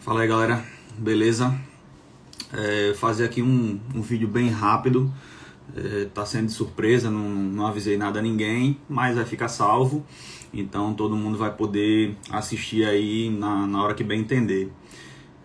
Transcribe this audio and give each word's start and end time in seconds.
Fala 0.00 0.22
aí 0.22 0.28
galera, 0.28 0.64
beleza? 0.98 1.58
É, 2.52 2.92
fazer 2.94 3.24
aqui 3.24 3.40
um, 3.40 3.80
um 3.94 4.02
vídeo 4.02 4.26
bem 4.26 4.48
rápido, 4.48 5.14
é, 5.76 6.06
tá 6.06 6.26
sendo 6.26 6.46
de 6.46 6.52
surpresa, 6.52 7.08
não, 7.08 7.28
não 7.28 7.66
avisei 7.66 7.96
nada 7.96 8.18
a 8.18 8.22
ninguém, 8.22 8.78
mas 8.88 9.14
vai 9.14 9.24
ficar 9.24 9.46
salvo, 9.48 10.04
então 10.52 10.92
todo 10.92 11.16
mundo 11.16 11.38
vai 11.38 11.54
poder 11.54 12.16
assistir 12.30 12.84
aí 12.84 13.30
na, 13.30 13.66
na 13.66 13.82
hora 13.82 13.94
que 13.94 14.02
bem 14.02 14.20
entender. 14.20 14.72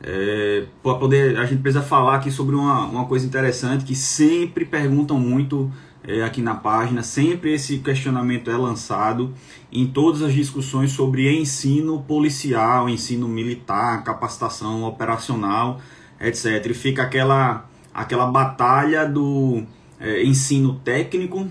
É, 0.02 0.66
para 0.84 0.96
poder, 0.96 1.38
a 1.38 1.46
gente 1.46 1.62
precisa 1.62 1.84
falar 1.84 2.16
aqui 2.16 2.30
sobre 2.30 2.56
uma, 2.56 2.86
uma 2.86 3.06
coisa 3.06 3.26
interessante 3.26 3.84
que 3.84 3.96
sempre 3.96 4.64
perguntam 4.64 5.20
muito 5.20 5.72
é, 6.04 6.24
aqui 6.24 6.42
na 6.42 6.56
página, 6.56 7.02
sempre 7.04 7.54
esse 7.54 7.80
questionamento 7.80 8.50
é 8.50 8.56
lançado 8.56 9.34
em 9.72 9.88
todas 9.88 10.22
as 10.22 10.34
discussões 10.34 10.92
sobre 10.92 11.36
ensino 11.36 12.02
policial, 12.04 12.88
ensino 12.88 13.28
militar, 13.28 14.04
capacitação 14.04 14.84
operacional, 14.84 15.82
etc. 16.22 16.66
E 16.70 16.74
fica 16.74 17.04
aquela, 17.04 17.70
aquela 17.94 18.28
batalha 18.28 19.06
do 19.06 19.64
é, 20.00 20.24
ensino 20.24 20.76
técnico 20.76 21.48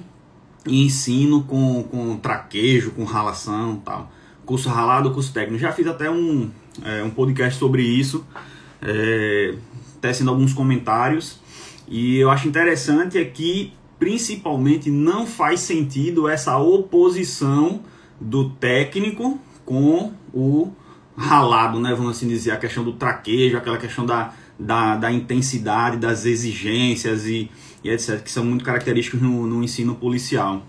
e 0.65 0.85
ensino 0.85 1.43
com, 1.43 1.83
com 1.83 2.17
traquejo, 2.17 2.93
com 2.93 3.05
ralação 3.05 3.77
tal. 3.85 4.11
Curso 4.45 4.69
ralado, 4.69 5.11
curso 5.11 5.33
técnico. 5.33 5.59
Já 5.59 5.73
fiz 5.73 5.87
até 5.87 6.09
um, 6.09 6.51
é, 6.85 7.03
um 7.03 7.11
podcast 7.11 7.59
sobre 7.59 7.83
isso, 7.83 8.27
é, 8.83 9.55
tecendo 10.01 10.31
alguns 10.31 10.53
comentários. 10.53 11.39
E 11.89 12.17
eu 12.17 12.31
acho 12.31 12.49
interessante 12.49 13.19
é 13.19 13.25
que, 13.25 13.73
principalmente, 13.99 14.91
não 14.91 15.27
faz 15.27 15.61
sentido 15.61 16.29
essa 16.29 16.59
oposição 16.59 17.81
do 18.21 18.51
técnico 18.51 19.41
com 19.65 20.13
o 20.33 20.71
ralado, 21.17 21.81
né? 21.81 21.95
Vamos 21.95 22.17
assim 22.17 22.29
dizer, 22.29 22.53
a 22.53 22.57
questão 22.57 22.85
do 22.85 22.93
traquejo, 22.93 23.57
aquela 23.57 23.79
questão 23.79 24.05
da, 24.05 24.33
da, 24.59 24.97
da 24.97 25.13
intensidade, 25.13 25.97
das 25.97 26.27
exigências 26.27 27.27
e, 27.27 27.51
e 27.83 27.91
etc., 27.91 28.23
que 28.23 28.31
são 28.31 28.45
muito 28.45 28.65
característicos 28.65 29.21
no, 29.21 29.47
no 29.47 29.63
ensino 29.63 29.95
policial. 29.95 30.63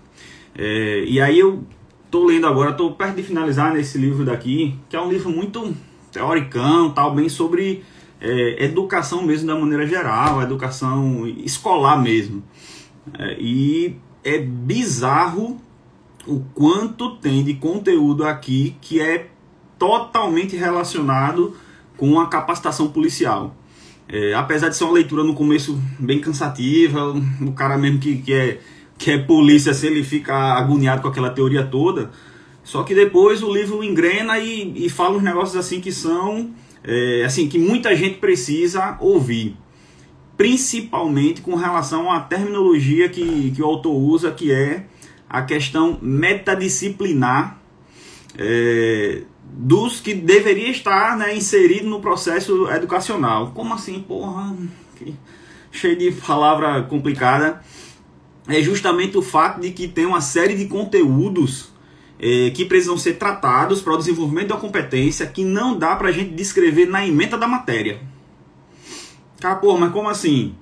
É, 0.54 1.04
e 1.06 1.20
aí 1.20 1.38
eu 1.38 1.64
tô 2.10 2.24
lendo 2.24 2.46
agora, 2.46 2.72
tô 2.72 2.92
perto 2.92 3.16
de 3.16 3.22
finalizar 3.22 3.72
nesse 3.74 3.98
livro 3.98 4.24
daqui, 4.24 4.76
que 4.88 4.96
é 4.96 5.00
um 5.00 5.10
livro 5.10 5.30
muito 5.30 5.74
teoricão, 6.18 6.90
tal, 6.90 7.14
bem 7.14 7.28
sobre 7.28 7.84
é, 8.20 8.64
educação 8.64 9.22
mesmo 9.22 9.46
da 9.46 9.54
maneira 9.54 9.86
geral, 9.86 10.42
educação 10.42 11.26
escolar 11.44 12.00
mesmo. 12.00 12.42
É, 13.16 13.36
e 13.40 13.96
é 14.24 14.38
bizarro 14.38 15.60
o 16.26 16.40
quanto 16.54 17.16
tem 17.16 17.44
de 17.44 17.54
conteúdo 17.54 18.24
aqui 18.24 18.76
que 18.80 19.00
é 19.00 19.28
totalmente 19.78 20.56
relacionado 20.56 21.56
com 21.96 22.20
a 22.20 22.26
capacitação 22.26 22.88
policial. 22.88 23.54
É, 24.08 24.34
apesar 24.34 24.68
de 24.68 24.76
ser 24.76 24.84
uma 24.84 24.94
leitura 24.94 25.22
no 25.22 25.34
começo 25.34 25.80
bem 25.98 26.18
cansativa, 26.18 27.14
o 27.40 27.52
cara 27.52 27.78
mesmo 27.78 28.00
que, 28.00 28.18
que, 28.18 28.32
é, 28.32 28.60
que 28.96 29.12
é 29.12 29.18
polícia, 29.18 29.72
se 29.72 29.86
ele 29.86 30.02
fica 30.02 30.34
agoniado 30.34 31.02
com 31.02 31.08
aquela 31.08 31.30
teoria 31.30 31.64
toda, 31.64 32.10
só 32.68 32.82
que 32.82 32.94
depois 32.94 33.42
o 33.42 33.50
livro 33.50 33.82
engrena 33.82 34.38
e, 34.38 34.84
e 34.84 34.90
fala 34.90 35.16
uns 35.16 35.22
negócios 35.22 35.56
assim 35.56 35.80
que 35.80 35.90
são 35.90 36.50
é, 36.84 37.24
assim 37.24 37.48
que 37.48 37.58
muita 37.58 37.96
gente 37.96 38.18
precisa 38.18 38.98
ouvir, 39.00 39.56
principalmente 40.36 41.40
com 41.40 41.54
relação 41.54 42.12
à 42.12 42.20
terminologia 42.20 43.08
que, 43.08 43.52
que 43.52 43.62
o 43.62 43.64
autor 43.64 43.94
usa, 43.94 44.30
que 44.32 44.52
é 44.52 44.84
a 45.30 45.40
questão 45.40 45.98
metadisciplinar 46.02 47.58
é, 48.36 49.22
dos 49.44 49.98
que 49.98 50.12
deveria 50.12 50.68
estar 50.68 51.16
né, 51.16 51.34
inserido 51.34 51.88
no 51.88 52.02
processo 52.02 52.68
educacional. 52.70 53.52
Como 53.52 53.72
assim, 53.72 53.98
porra? 54.06 54.54
Que, 54.94 55.14
cheio 55.72 55.96
de 55.96 56.12
palavra 56.12 56.82
complicada. 56.82 57.62
É 58.46 58.60
justamente 58.60 59.16
o 59.16 59.22
fato 59.22 59.58
de 59.58 59.70
que 59.70 59.88
tem 59.88 60.04
uma 60.04 60.20
série 60.20 60.54
de 60.54 60.66
conteúdos 60.66 61.77
é, 62.18 62.50
que 62.50 62.64
precisam 62.64 62.98
ser 62.98 63.14
tratados 63.14 63.80
para 63.80 63.94
o 63.94 63.96
desenvolvimento 63.96 64.48
da 64.48 64.56
competência 64.56 65.26
que 65.26 65.44
não 65.44 65.78
dá 65.78 65.94
para 65.96 66.08
a 66.08 66.12
gente 66.12 66.30
descrever 66.34 66.86
na 66.86 67.06
emenda 67.06 67.38
da 67.38 67.46
matéria. 67.46 68.00
Cara, 69.40 69.56
porra, 69.56 69.78
mas 69.78 69.92
como 69.92 70.08
assim? 70.08 70.54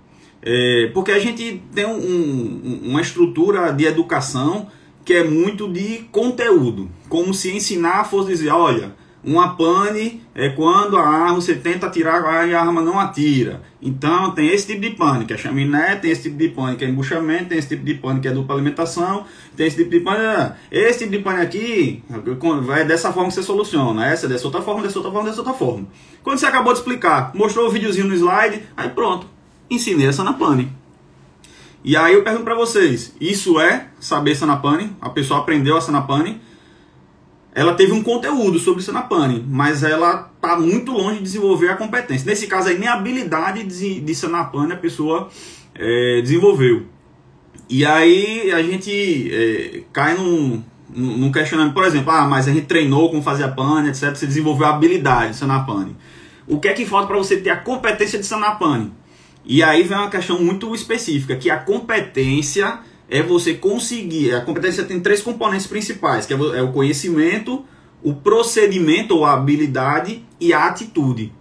É, 0.42 0.90
porque 0.92 1.10
a 1.10 1.18
gente 1.18 1.62
tem 1.74 1.86
um, 1.86 2.80
uma 2.84 3.00
estrutura 3.00 3.72
de 3.72 3.84
educação 3.84 4.68
que 5.04 5.14
é 5.14 5.24
muito 5.24 5.72
de 5.72 5.98
conteúdo, 6.10 6.90
como 7.08 7.32
se 7.32 7.54
ensinar 7.54 8.04
fosse 8.04 8.28
dizer, 8.28 8.50
olha, 8.50 8.94
uma 9.26 9.56
pane 9.56 10.22
é 10.36 10.50
quando 10.50 10.96
a 10.96 11.02
arma 11.02 11.34
você 11.34 11.56
tenta 11.56 11.86
atirar 11.86 12.48
e 12.48 12.54
a 12.54 12.60
arma 12.60 12.80
não 12.80 12.98
atira. 13.00 13.60
Então 13.82 14.30
tem 14.30 14.46
esse 14.46 14.68
tipo 14.68 14.80
de 14.80 14.90
pane 14.90 15.24
que 15.24 15.34
é 15.34 15.36
chaminé, 15.36 15.96
tem 15.96 16.12
esse 16.12 16.22
tipo 16.22 16.36
de 16.36 16.48
pane 16.48 16.76
que 16.76 16.84
é 16.84 16.88
embuchamento, 16.88 17.46
tem 17.46 17.58
esse 17.58 17.68
tipo 17.68 17.84
de 17.84 17.94
pane 17.94 18.20
que 18.20 18.28
é 18.28 18.30
dupla 18.30 18.54
alimentação, 18.54 19.24
tem 19.56 19.66
esse 19.66 19.76
tipo 19.76 19.90
de 19.90 19.98
pane. 19.98 20.20
Ah, 20.20 20.54
esse 20.70 21.00
tipo 21.00 21.10
de 21.10 21.18
pane 21.18 21.40
aqui 21.40 22.04
é 22.78 22.84
dessa 22.84 23.12
forma 23.12 23.28
que 23.28 23.34
você 23.34 23.42
soluciona. 23.42 24.06
Essa 24.06 24.26
é 24.26 24.28
dessa 24.28 24.44
outra 24.46 24.62
forma, 24.62 24.82
dessa 24.82 24.98
outra 24.98 25.10
forma, 25.10 25.28
dessa 25.28 25.40
outra 25.40 25.54
forma. 25.54 25.88
Quando 26.22 26.38
você 26.38 26.46
acabou 26.46 26.72
de 26.72 26.78
explicar, 26.78 27.32
mostrou 27.34 27.66
o 27.66 27.70
videozinho 27.70 28.06
no 28.06 28.14
slide, 28.14 28.62
aí 28.76 28.90
pronto, 28.90 29.26
ensinei 29.68 30.06
essa 30.06 30.22
na 30.22 30.34
pane. 30.34 30.70
E 31.82 31.96
aí 31.96 32.14
eu 32.14 32.22
pergunto 32.22 32.44
para 32.44 32.54
vocês, 32.54 33.14
isso 33.20 33.60
é 33.60 33.86
saber 34.00 34.34
Sanapane? 34.34 34.96
A 35.00 35.08
pessoa 35.10 35.40
aprendeu 35.40 35.76
a 35.76 35.80
Sanapane? 35.80 36.40
Ela 37.56 37.72
teve 37.72 37.90
um 37.92 38.02
conteúdo 38.02 38.58
sobre 38.58 38.82
Senapane, 38.82 39.42
mas 39.48 39.82
ela 39.82 40.30
está 40.36 40.58
muito 40.58 40.92
longe 40.92 41.16
de 41.16 41.22
desenvolver 41.22 41.70
a 41.70 41.74
competência. 41.74 42.28
Nesse 42.28 42.46
caso 42.46 42.68
aí, 42.68 42.78
nem 42.78 42.86
a 42.86 42.92
habilidade 42.92 43.64
de, 43.64 43.98
de 43.98 44.14
Senapane 44.14 44.74
a 44.74 44.76
pessoa 44.76 45.30
é, 45.74 46.20
desenvolveu. 46.20 46.84
E 47.66 47.82
aí 47.86 48.52
a 48.52 48.62
gente 48.62 49.30
é, 49.32 49.84
cai 49.90 50.14
num, 50.18 50.62
num 50.94 51.32
questionamento, 51.32 51.72
por 51.72 51.84
exemplo, 51.84 52.12
ah, 52.12 52.28
mas 52.28 52.46
a 52.46 52.52
gente 52.52 52.66
treinou 52.66 53.08
como 53.08 53.22
fazer 53.22 53.44
a 53.44 53.48
pane, 53.48 53.88
etc. 53.88 54.14
Você 54.14 54.26
desenvolveu 54.26 54.66
a 54.66 54.74
habilidade 54.74 55.30
de 55.30 55.36
Senapane. 55.38 55.96
O 56.46 56.60
que 56.60 56.68
é 56.68 56.74
que 56.74 56.84
falta 56.84 57.06
para 57.06 57.16
você 57.16 57.38
ter 57.38 57.48
a 57.48 57.56
competência 57.56 58.18
de 58.18 58.26
Senapane? 58.26 58.92
E 59.46 59.62
aí 59.62 59.82
vem 59.82 59.96
uma 59.96 60.10
questão 60.10 60.38
muito 60.38 60.74
específica, 60.74 61.34
que 61.36 61.48
a 61.48 61.56
competência 61.56 62.80
é 63.08 63.22
você 63.22 63.54
conseguir. 63.54 64.34
A 64.34 64.40
competência 64.40 64.84
tem 64.84 65.00
três 65.00 65.22
componentes 65.22 65.66
principais, 65.66 66.26
que 66.26 66.34
é, 66.34 66.36
é 66.36 66.62
o 66.62 66.72
conhecimento, 66.72 67.64
o 68.02 68.14
procedimento 68.14 69.16
ou 69.16 69.24
a 69.24 69.34
habilidade 69.34 70.24
e 70.40 70.52
a 70.52 70.66
atitude. 70.66 71.32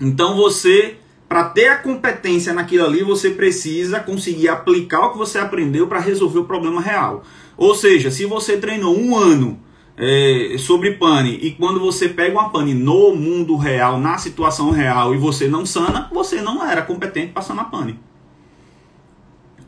Então 0.00 0.36
você, 0.36 0.96
para 1.28 1.44
ter 1.44 1.68
a 1.68 1.76
competência 1.76 2.52
naquilo 2.52 2.86
ali, 2.86 3.02
você 3.02 3.30
precisa 3.30 4.00
conseguir 4.00 4.48
aplicar 4.48 5.06
o 5.06 5.12
que 5.12 5.18
você 5.18 5.38
aprendeu 5.38 5.86
para 5.86 6.00
resolver 6.00 6.40
o 6.40 6.44
problema 6.44 6.80
real. 6.80 7.22
Ou 7.56 7.74
seja, 7.74 8.10
se 8.10 8.24
você 8.24 8.56
treinou 8.56 8.96
um 8.96 9.16
ano 9.16 9.60
é, 9.96 10.56
sobre 10.58 10.92
pane 10.92 11.38
e 11.42 11.50
quando 11.52 11.78
você 11.78 12.08
pega 12.08 12.32
uma 12.32 12.50
pane 12.50 12.74
no 12.74 13.14
mundo 13.14 13.56
real, 13.56 13.98
na 13.98 14.18
situação 14.18 14.70
real 14.70 15.14
e 15.14 15.18
você 15.18 15.46
não 15.46 15.66
sana, 15.66 16.08
você 16.12 16.40
não 16.40 16.64
era 16.68 16.82
competente 16.82 17.32
para 17.32 17.42
sanar 17.42 17.70
pane. 17.70 17.98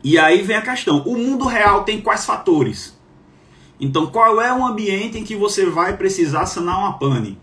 E 0.05 0.19
aí 0.19 0.43
vem 0.43 0.55
a 0.55 0.61
questão: 0.61 0.99
o 0.99 1.17
mundo 1.17 1.47
real 1.47 1.83
tem 1.83 1.99
quais 1.99 2.27
fatores? 2.27 2.95
Então, 3.79 4.05
qual 4.05 4.39
é 4.39 4.53
o 4.53 4.63
ambiente 4.63 5.17
em 5.17 5.23
que 5.23 5.35
você 5.35 5.65
vai 5.65 5.97
precisar 5.97 6.45
sanar 6.45 6.77
uma 6.77 6.93
pane? 6.99 7.39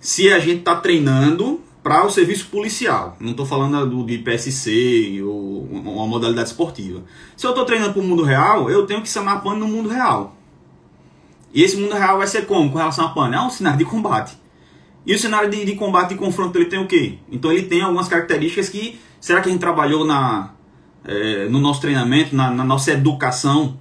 Se 0.00 0.32
a 0.32 0.40
gente 0.40 0.58
está 0.58 0.74
treinando 0.74 1.60
para 1.80 2.04
o 2.04 2.10
serviço 2.10 2.48
policial, 2.48 3.16
não 3.20 3.30
estou 3.30 3.46
falando 3.46 3.88
do 3.88 4.04
de 4.04 4.18
PSC 4.18 5.22
ou 5.22 5.62
uma 5.62 6.08
modalidade 6.08 6.48
esportiva. 6.48 7.04
Se 7.36 7.46
eu 7.46 7.50
estou 7.50 7.64
treinando 7.64 7.92
para 7.92 8.02
o 8.02 8.04
mundo 8.04 8.24
real, 8.24 8.68
eu 8.68 8.84
tenho 8.84 9.00
que 9.00 9.08
sanar 9.08 9.36
a 9.36 9.40
pane 9.40 9.60
no 9.60 9.68
mundo 9.68 9.88
real. 9.88 10.36
E 11.54 11.62
esse 11.62 11.76
mundo 11.76 11.94
real 11.94 12.18
vai 12.18 12.26
ser 12.26 12.46
como 12.46 12.68
com 12.72 12.78
relação 12.78 13.06
à 13.06 13.10
pane? 13.10 13.36
É 13.36 13.40
um 13.40 13.48
cenário 13.48 13.78
de 13.78 13.84
combate. 13.84 14.36
E 15.06 15.14
o 15.14 15.18
cenário 15.18 15.48
de, 15.48 15.64
de 15.64 15.76
combate 15.76 16.14
e 16.14 16.16
confronto 16.16 16.58
ele 16.58 16.66
tem 16.66 16.80
o 16.80 16.88
quê? 16.88 17.18
Então 17.30 17.52
ele 17.52 17.62
tem 17.62 17.80
algumas 17.80 18.08
características 18.08 18.68
que. 18.68 18.98
Será 19.20 19.40
que 19.40 19.48
a 19.48 19.52
gente 19.52 19.60
trabalhou 19.60 20.04
na, 20.04 20.52
é, 21.04 21.48
no 21.48 21.58
nosso 21.58 21.80
treinamento, 21.80 22.34
na, 22.34 22.50
na, 22.50 22.64
nossa 22.64 22.92
educação 22.92 23.78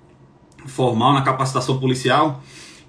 formal, 0.66 1.14
na 1.14 1.22
capacitação 1.22 1.80
policial. 1.80 2.42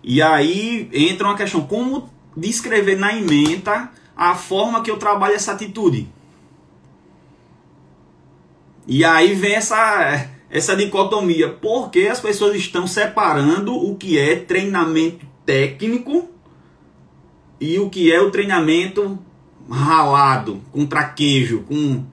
E 0.03 0.23
aí 0.23 0.89
entra 0.93 1.27
uma 1.27 1.37
questão: 1.37 1.63
como 1.63 2.09
descrever 2.37 2.97
na 2.97 3.17
ementa 3.17 3.91
a 4.17 4.35
forma 4.35 4.83
que 4.83 4.91
eu 4.91 4.97
trabalho 4.97 5.35
essa 5.35 5.53
atitude? 5.53 6.09
E 8.87 9.05
aí 9.05 9.35
vem 9.35 9.55
essa, 9.55 10.29
essa 10.51 10.75
dicotomia: 10.77 11.49
por 11.51 11.91
que 11.91 12.09
as 12.09 12.21
pessoas 12.21 12.57
estão 12.57 12.87
separando 12.87 13.75
o 13.75 13.97
que 13.97 14.19
é 14.19 14.37
treinamento 14.37 15.27
técnico 15.45 16.29
e 17.61 17.79
o 17.79 17.91
que 17.91 18.13
é 18.13 18.21
o 18.21 18.31
treinamento 18.31 19.19
ralado, 19.71 20.61
com 20.73 20.87
traquejo, 20.87 21.63
com. 21.63 22.05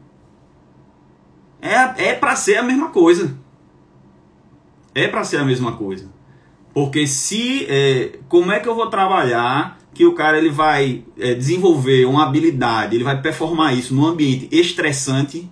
É, 1.65 2.09
é 2.09 2.13
para 2.13 2.35
ser 2.35 2.57
a 2.57 2.63
mesma 2.63 2.89
coisa. 2.89 3.35
É 4.93 5.07
para 5.07 5.23
ser 5.23 5.37
a 5.37 5.45
mesma 5.45 5.73
coisa. 5.73 6.09
Porque 6.73 7.07
se. 7.07 7.65
É, 7.67 8.19
como 8.29 8.51
é 8.51 8.59
que 8.59 8.69
eu 8.69 8.75
vou 8.75 8.87
trabalhar 8.87 9.79
que 9.93 10.05
o 10.05 10.13
cara 10.13 10.37
ele 10.37 10.49
vai 10.49 11.05
é, 11.17 11.33
desenvolver 11.33 12.05
uma 12.05 12.25
habilidade, 12.25 12.95
ele 12.95 13.03
vai 13.03 13.21
performar 13.21 13.73
isso 13.73 13.95
num 13.95 14.05
ambiente 14.05 14.49
estressante, 14.51 15.49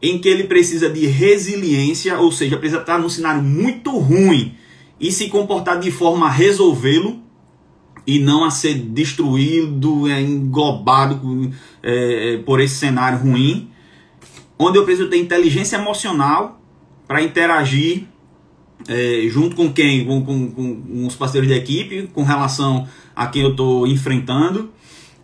em 0.00 0.18
que 0.18 0.28
ele 0.28 0.44
precisa 0.44 0.88
de 0.88 1.06
resiliência, 1.06 2.18
ou 2.18 2.32
seja, 2.32 2.56
precisa 2.56 2.80
estar 2.80 2.98
num 2.98 3.08
cenário 3.10 3.42
muito 3.42 3.90
ruim 3.98 4.54
e 4.98 5.12
se 5.12 5.28
comportar 5.28 5.78
de 5.78 5.90
forma 5.90 6.26
a 6.26 6.30
resolvê-lo 6.30 7.22
e 8.06 8.18
não 8.18 8.44
a 8.44 8.50
ser 8.50 8.74
destruído, 8.74 10.08
englobado 10.08 11.52
é, 11.82 12.34
é, 12.34 12.38
por 12.38 12.60
esse 12.60 12.76
cenário 12.76 13.18
ruim, 13.18 13.68
onde 14.58 14.78
eu 14.78 14.84
preciso 14.84 15.08
ter 15.08 15.18
inteligência 15.18 15.76
emocional 15.76 16.60
para 17.06 17.22
interagir 17.22 18.04
é, 18.88 19.26
junto 19.28 19.56
com 19.56 19.72
quem? 19.72 20.04
Com, 20.04 20.24
com, 20.24 20.50
com, 20.50 21.06
os 21.06 21.16
parceiros 21.16 21.48
de 21.48 21.54
equipe, 21.54 22.08
com 22.12 22.22
relação 22.22 22.86
a 23.14 23.26
quem 23.26 23.42
eu 23.42 23.50
estou 23.50 23.86
enfrentando. 23.86 24.70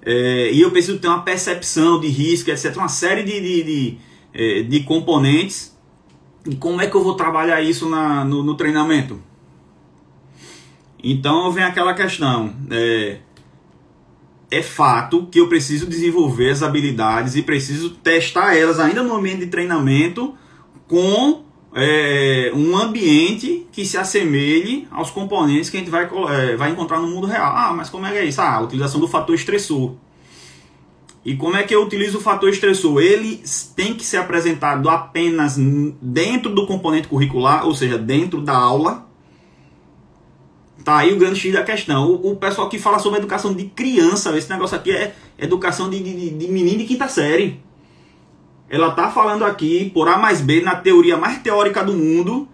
É, 0.04 0.50
e 0.52 0.60
eu 0.60 0.70
preciso 0.70 0.98
ter 0.98 1.08
uma 1.08 1.22
percepção 1.22 2.00
de 2.00 2.08
risco, 2.08 2.50
etc. 2.50 2.76
Uma 2.76 2.88
série 2.88 3.22
de, 3.22 3.40
de, 3.40 3.62
de, 3.62 3.98
é, 4.34 4.62
de 4.62 4.80
componentes. 4.80 5.76
E 6.44 6.56
como 6.56 6.80
é 6.80 6.86
que 6.86 6.96
eu 6.96 7.04
vou 7.04 7.14
trabalhar 7.14 7.60
isso 7.62 7.88
na, 7.88 8.24
no, 8.24 8.42
no 8.42 8.56
treinamento? 8.56 9.20
Então 11.02 11.50
vem 11.52 11.64
aquela 11.64 11.94
questão. 11.94 12.52
É, 12.70 13.18
é 14.52 14.62
fato 14.62 15.26
que 15.30 15.40
eu 15.40 15.48
preciso 15.48 15.86
desenvolver 15.86 16.50
as 16.50 16.62
habilidades 16.62 17.34
e 17.36 17.42
preciso 17.42 17.90
testar 17.90 18.54
elas 18.54 18.78
ainda 18.78 19.02
no 19.02 19.14
ambiente 19.14 19.38
de 19.38 19.46
treinamento 19.46 20.34
com 20.86 21.42
é, 21.74 22.52
um 22.54 22.76
ambiente 22.76 23.66
que 23.72 23.86
se 23.86 23.96
assemelhe 23.96 24.86
aos 24.90 25.10
componentes 25.10 25.70
que 25.70 25.78
a 25.78 25.80
gente 25.80 25.90
vai, 25.90 26.04
é, 26.04 26.54
vai 26.54 26.70
encontrar 26.70 27.00
no 27.00 27.08
mundo 27.08 27.26
real. 27.26 27.50
Ah, 27.56 27.72
mas 27.74 27.88
como 27.88 28.04
é 28.04 28.12
que 28.12 28.18
é 28.18 28.24
isso? 28.26 28.42
Ah, 28.42 28.56
a 28.56 28.60
utilização 28.60 29.00
do 29.00 29.08
fator 29.08 29.34
estressor. 29.34 29.94
E 31.24 31.34
como 31.34 31.56
é 31.56 31.62
que 31.62 31.74
eu 31.74 31.82
utilizo 31.82 32.18
o 32.18 32.20
fator 32.20 32.50
estressor? 32.50 33.00
Ele 33.00 33.42
tem 33.74 33.94
que 33.94 34.04
ser 34.04 34.18
apresentado 34.18 34.90
apenas 34.90 35.56
dentro 35.56 36.52
do 36.52 36.66
componente 36.66 37.08
curricular, 37.08 37.64
ou 37.64 37.74
seja, 37.74 37.96
dentro 37.96 38.42
da 38.42 38.54
aula. 38.54 39.08
Tá 40.84 40.98
aí 40.98 41.12
o 41.12 41.18
grande 41.18 41.38
X 41.38 41.52
da 41.52 41.62
questão. 41.62 42.10
O, 42.10 42.32
o 42.32 42.36
pessoal 42.36 42.68
que 42.68 42.78
fala 42.78 42.98
sobre 42.98 43.18
educação 43.18 43.54
de 43.54 43.64
criança, 43.64 44.36
esse 44.36 44.50
negócio 44.50 44.76
aqui 44.76 44.90
é 44.90 45.14
educação 45.38 45.88
de, 45.88 46.02
de, 46.02 46.30
de 46.30 46.48
menino 46.48 46.78
de 46.78 46.84
quinta 46.84 47.08
série. 47.08 47.60
Ela 48.68 48.88
está 48.88 49.10
falando 49.10 49.44
aqui, 49.44 49.90
por 49.92 50.08
A 50.08 50.16
mais 50.16 50.40
B, 50.40 50.62
na 50.62 50.74
teoria 50.74 51.16
mais 51.16 51.38
teórica 51.38 51.84
do 51.84 51.92
mundo, 51.92 52.48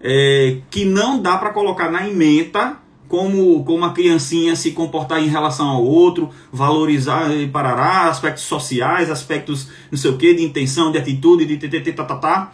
é, 0.00 0.58
que 0.70 0.84
não 0.84 1.22
dá 1.22 1.38
para 1.38 1.50
colocar 1.50 1.90
na 1.90 2.08
ementa 2.08 2.78
como, 3.10 3.64
como 3.64 3.78
uma 3.78 3.92
criancinha 3.92 4.54
se 4.54 4.70
comportar 4.70 5.20
em 5.20 5.26
relação 5.26 5.68
ao 5.68 5.84
outro, 5.84 6.30
valorizar 6.52 7.34
e 7.36 7.48
parará, 7.48 8.04
aspectos 8.04 8.44
sociais, 8.44 9.10
aspectos 9.10 9.68
não 9.90 9.98
sei 9.98 10.10
o 10.12 10.16
que, 10.16 10.32
de 10.32 10.44
intenção, 10.44 10.92
de 10.92 10.98
atitude, 10.98 11.44
de 11.44 11.56
ttt, 11.56 11.92
tá, 11.92 12.04
tá, 12.04 12.16
tá, 12.16 12.52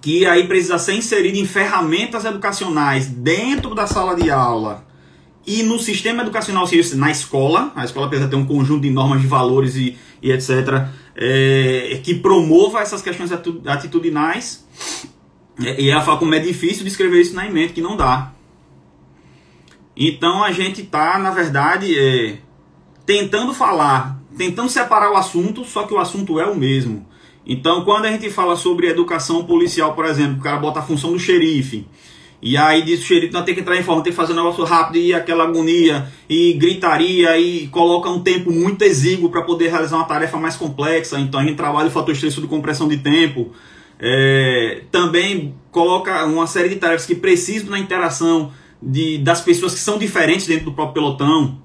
que 0.00 0.26
aí 0.26 0.46
precisa 0.46 0.78
ser 0.78 0.94
inserido 0.94 1.36
em 1.36 1.44
ferramentas 1.44 2.24
educacionais 2.24 3.06
dentro 3.06 3.74
da 3.74 3.86
sala 3.86 4.14
de 4.14 4.30
aula 4.30 4.90
e 5.46 5.62
no 5.62 5.78
sistema 5.78 6.22
educacional, 6.22 6.64
na 6.94 7.10
escola, 7.10 7.72
a 7.74 7.84
escola 7.84 8.08
precisa 8.08 8.28
ter 8.28 8.36
um 8.36 8.44
conjunto 8.44 8.82
de 8.82 8.90
normas 8.90 9.20
de 9.20 9.26
valores 9.26 9.74
e, 9.74 9.96
e 10.22 10.30
etc., 10.30 10.86
é, 11.16 12.00
que 12.04 12.14
promova 12.14 12.80
essas 12.80 13.02
questões 13.02 13.30
atitudinais. 13.66 14.66
É, 15.62 15.80
e 15.80 15.90
ela 15.90 16.02
fala 16.02 16.18
como 16.18 16.34
é 16.34 16.38
difícil 16.38 16.84
descrever 16.84 17.20
isso 17.20 17.34
na 17.34 17.48
mente, 17.50 17.72
que 17.72 17.80
não 17.80 17.96
dá. 17.96 18.32
Então 19.96 20.44
a 20.44 20.52
gente 20.52 20.82
está, 20.82 21.18
na 21.18 21.30
verdade, 21.30 21.98
é, 21.98 22.38
tentando 23.04 23.52
falar, 23.52 24.20
tentando 24.36 24.68
separar 24.68 25.10
o 25.10 25.16
assunto, 25.16 25.64
só 25.64 25.82
que 25.82 25.92
o 25.92 25.98
assunto 25.98 26.38
é 26.38 26.46
o 26.46 26.54
mesmo. 26.54 27.06
Então, 27.46 27.84
quando 27.84 28.04
a 28.04 28.12
gente 28.12 28.30
fala 28.30 28.56
sobre 28.56 28.88
educação 28.88 29.44
policial, 29.44 29.94
por 29.94 30.04
exemplo, 30.04 30.38
o 30.38 30.42
cara 30.42 30.58
bota 30.58 30.80
a 30.80 30.82
função 30.82 31.12
do 31.12 31.18
xerife, 31.18 31.86
e 32.42 32.56
aí 32.56 32.82
diz 32.82 33.00
o 33.00 33.02
xerife, 33.02 33.32
não 33.32 33.44
tem 33.44 33.54
que 33.54 33.60
entrar 33.60 33.76
em 33.76 33.82
forma, 33.82 34.02
tem 34.02 34.12
que 34.12 34.16
fazer 34.16 34.32
um 34.32 34.36
negócio 34.36 34.64
rápido 34.64 34.96
e 34.96 35.12
aquela 35.12 35.44
agonia 35.44 36.10
e 36.28 36.54
gritaria 36.54 37.38
e 37.38 37.66
coloca 37.68 38.08
um 38.08 38.20
tempo 38.20 38.50
muito 38.50 38.82
exíguo 38.82 39.28
para 39.28 39.42
poder 39.42 39.68
realizar 39.68 39.96
uma 39.96 40.06
tarefa 40.06 40.38
mais 40.38 40.56
complexa. 40.56 41.18
Então 41.20 41.38
a 41.38 41.44
gente 41.44 41.56
trabalha 41.56 41.88
o 41.88 41.90
fator 41.90 42.14
estresse 42.14 42.40
de 42.40 42.46
compressão 42.46 42.88
de 42.88 42.96
tempo. 42.96 43.50
É, 43.98 44.84
também 44.90 45.54
coloca 45.70 46.24
uma 46.24 46.46
série 46.46 46.70
de 46.70 46.76
tarefas 46.76 47.04
que 47.04 47.14
precisam 47.14 47.70
da 47.70 47.78
interação 47.78 48.50
de, 48.82 49.18
das 49.18 49.42
pessoas 49.42 49.74
que 49.74 49.80
são 49.80 49.98
diferentes 49.98 50.46
dentro 50.46 50.66
do 50.66 50.72
próprio 50.72 50.94
pelotão. 50.94 51.58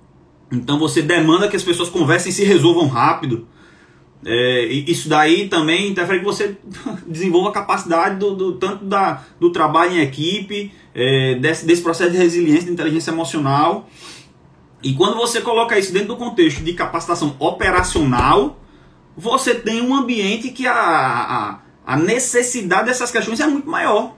Então 0.52 0.78
você 0.78 1.02
demanda 1.02 1.48
que 1.48 1.56
as 1.56 1.64
pessoas 1.64 1.88
conversem 1.88 2.32
e 2.32 2.34
se 2.34 2.44
resolvam 2.44 2.88
rápido. 2.88 3.48
É, 4.28 4.66
isso 4.66 5.08
daí 5.08 5.48
também 5.48 5.92
interfere 5.92 6.20
que 6.20 6.26
você 6.26 6.58
desenvolva 7.06 7.50
a 7.50 7.54
capacidade 7.54 8.18
do, 8.18 8.36
do 8.36 8.54
tanto 8.54 8.84
da, 8.84 9.24
do 9.40 9.52
trabalho 9.52 9.92
em 9.92 10.00
equipe, 10.00 10.74
é, 10.96 11.36
desse, 11.36 11.66
desse 11.66 11.84
processo 11.84 12.12
de 12.12 12.18
resiliência, 12.18 12.66
de 12.66 12.72
inteligência 12.72 13.12
emocional. 13.12 13.88
E 14.82 14.94
quando 14.94 15.16
você 15.16 15.42
coloca 15.42 15.78
isso 15.78 15.94
dentro 15.94 16.10
do 16.10 16.18
contexto 16.18 16.64
de 16.64 16.74
capacitação 16.74 17.36
operacional, 17.38 18.60
você 19.16 19.54
tem 19.54 19.82
um 19.82 19.96
ambiente 19.96 20.50
que 20.50 20.66
a, 20.66 20.74
a, 20.74 21.60
a 21.86 21.98
necessidade 21.98 22.88
dessas 22.88 23.12
questões 23.12 23.40
é 23.40 23.46
muito 23.46 23.70
maior. 23.70 24.16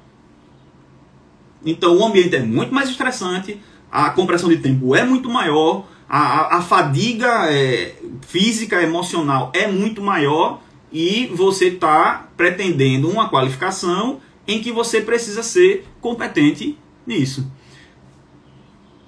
Então 1.65 1.97
o 1.97 2.05
ambiente 2.05 2.35
é 2.35 2.39
muito 2.39 2.73
mais 2.73 2.89
estressante, 2.89 3.61
a 3.91 4.09
compressão 4.11 4.47
de 4.47 4.57
tempo 4.57 4.95
é 4.95 5.03
muito 5.03 5.29
maior, 5.29 5.85
a, 6.09 6.57
a, 6.57 6.61
fadiga 6.61 7.51
é, 7.51 7.95
física, 8.21 8.81
emocional 8.81 9.51
é 9.53 9.67
muito 9.67 10.01
maior 10.01 10.61
e 10.91 11.27
você 11.33 11.67
está 11.67 12.29
pretendendo 12.37 13.09
uma 13.09 13.29
qualificação 13.29 14.19
em 14.47 14.61
que 14.61 14.71
você 14.71 15.01
precisa 15.01 15.43
ser 15.43 15.85
competente 15.99 16.77
nisso. 17.05 17.51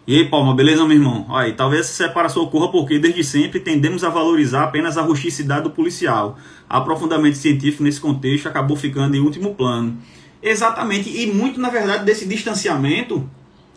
E 0.05 0.17
aí, 0.17 0.25
Palma, 0.27 0.55
beleza, 0.55 0.83
meu 0.85 0.97
irmão? 0.97 1.27
Aí, 1.29 1.53
talvez 1.53 1.81
essa 1.81 2.07
separação 2.07 2.43
ocorra 2.43 2.69
porque 2.69 2.97
desde 2.97 3.23
sempre 3.23 3.59
tendemos 3.59 4.03
a 4.03 4.09
valorizar 4.09 4.63
apenas 4.63 4.97
a 4.97 5.03
rusticidade 5.03 5.63
do 5.63 5.69
policial. 5.69 6.37
Aprofundamento 6.67 7.37
científico 7.37 7.83
nesse 7.83 8.01
contexto 8.01 8.47
acabou 8.47 8.75
ficando 8.75 9.15
em 9.15 9.19
último 9.19 9.53
plano. 9.53 9.97
Exatamente, 10.41 11.09
e 11.09 11.27
muito 11.27 11.59
na 11.59 11.69
verdade 11.69 12.05
desse 12.05 12.25
distanciamento 12.25 13.29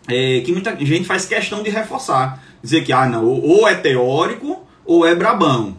é, 0.07 0.41
que 0.41 0.51
muita 0.51 0.75
gente 0.83 1.05
faz 1.05 1.25
questão 1.25 1.61
de 1.61 1.69
reforçar 1.69 2.41
dizer 2.63 2.83
que 2.83 2.93
ah, 2.93 3.05
não, 3.05 3.25
ou 3.25 3.67
é 3.67 3.75
teórico 3.75 4.65
ou 4.85 5.05
é 5.05 5.15
brabão. 5.15 5.75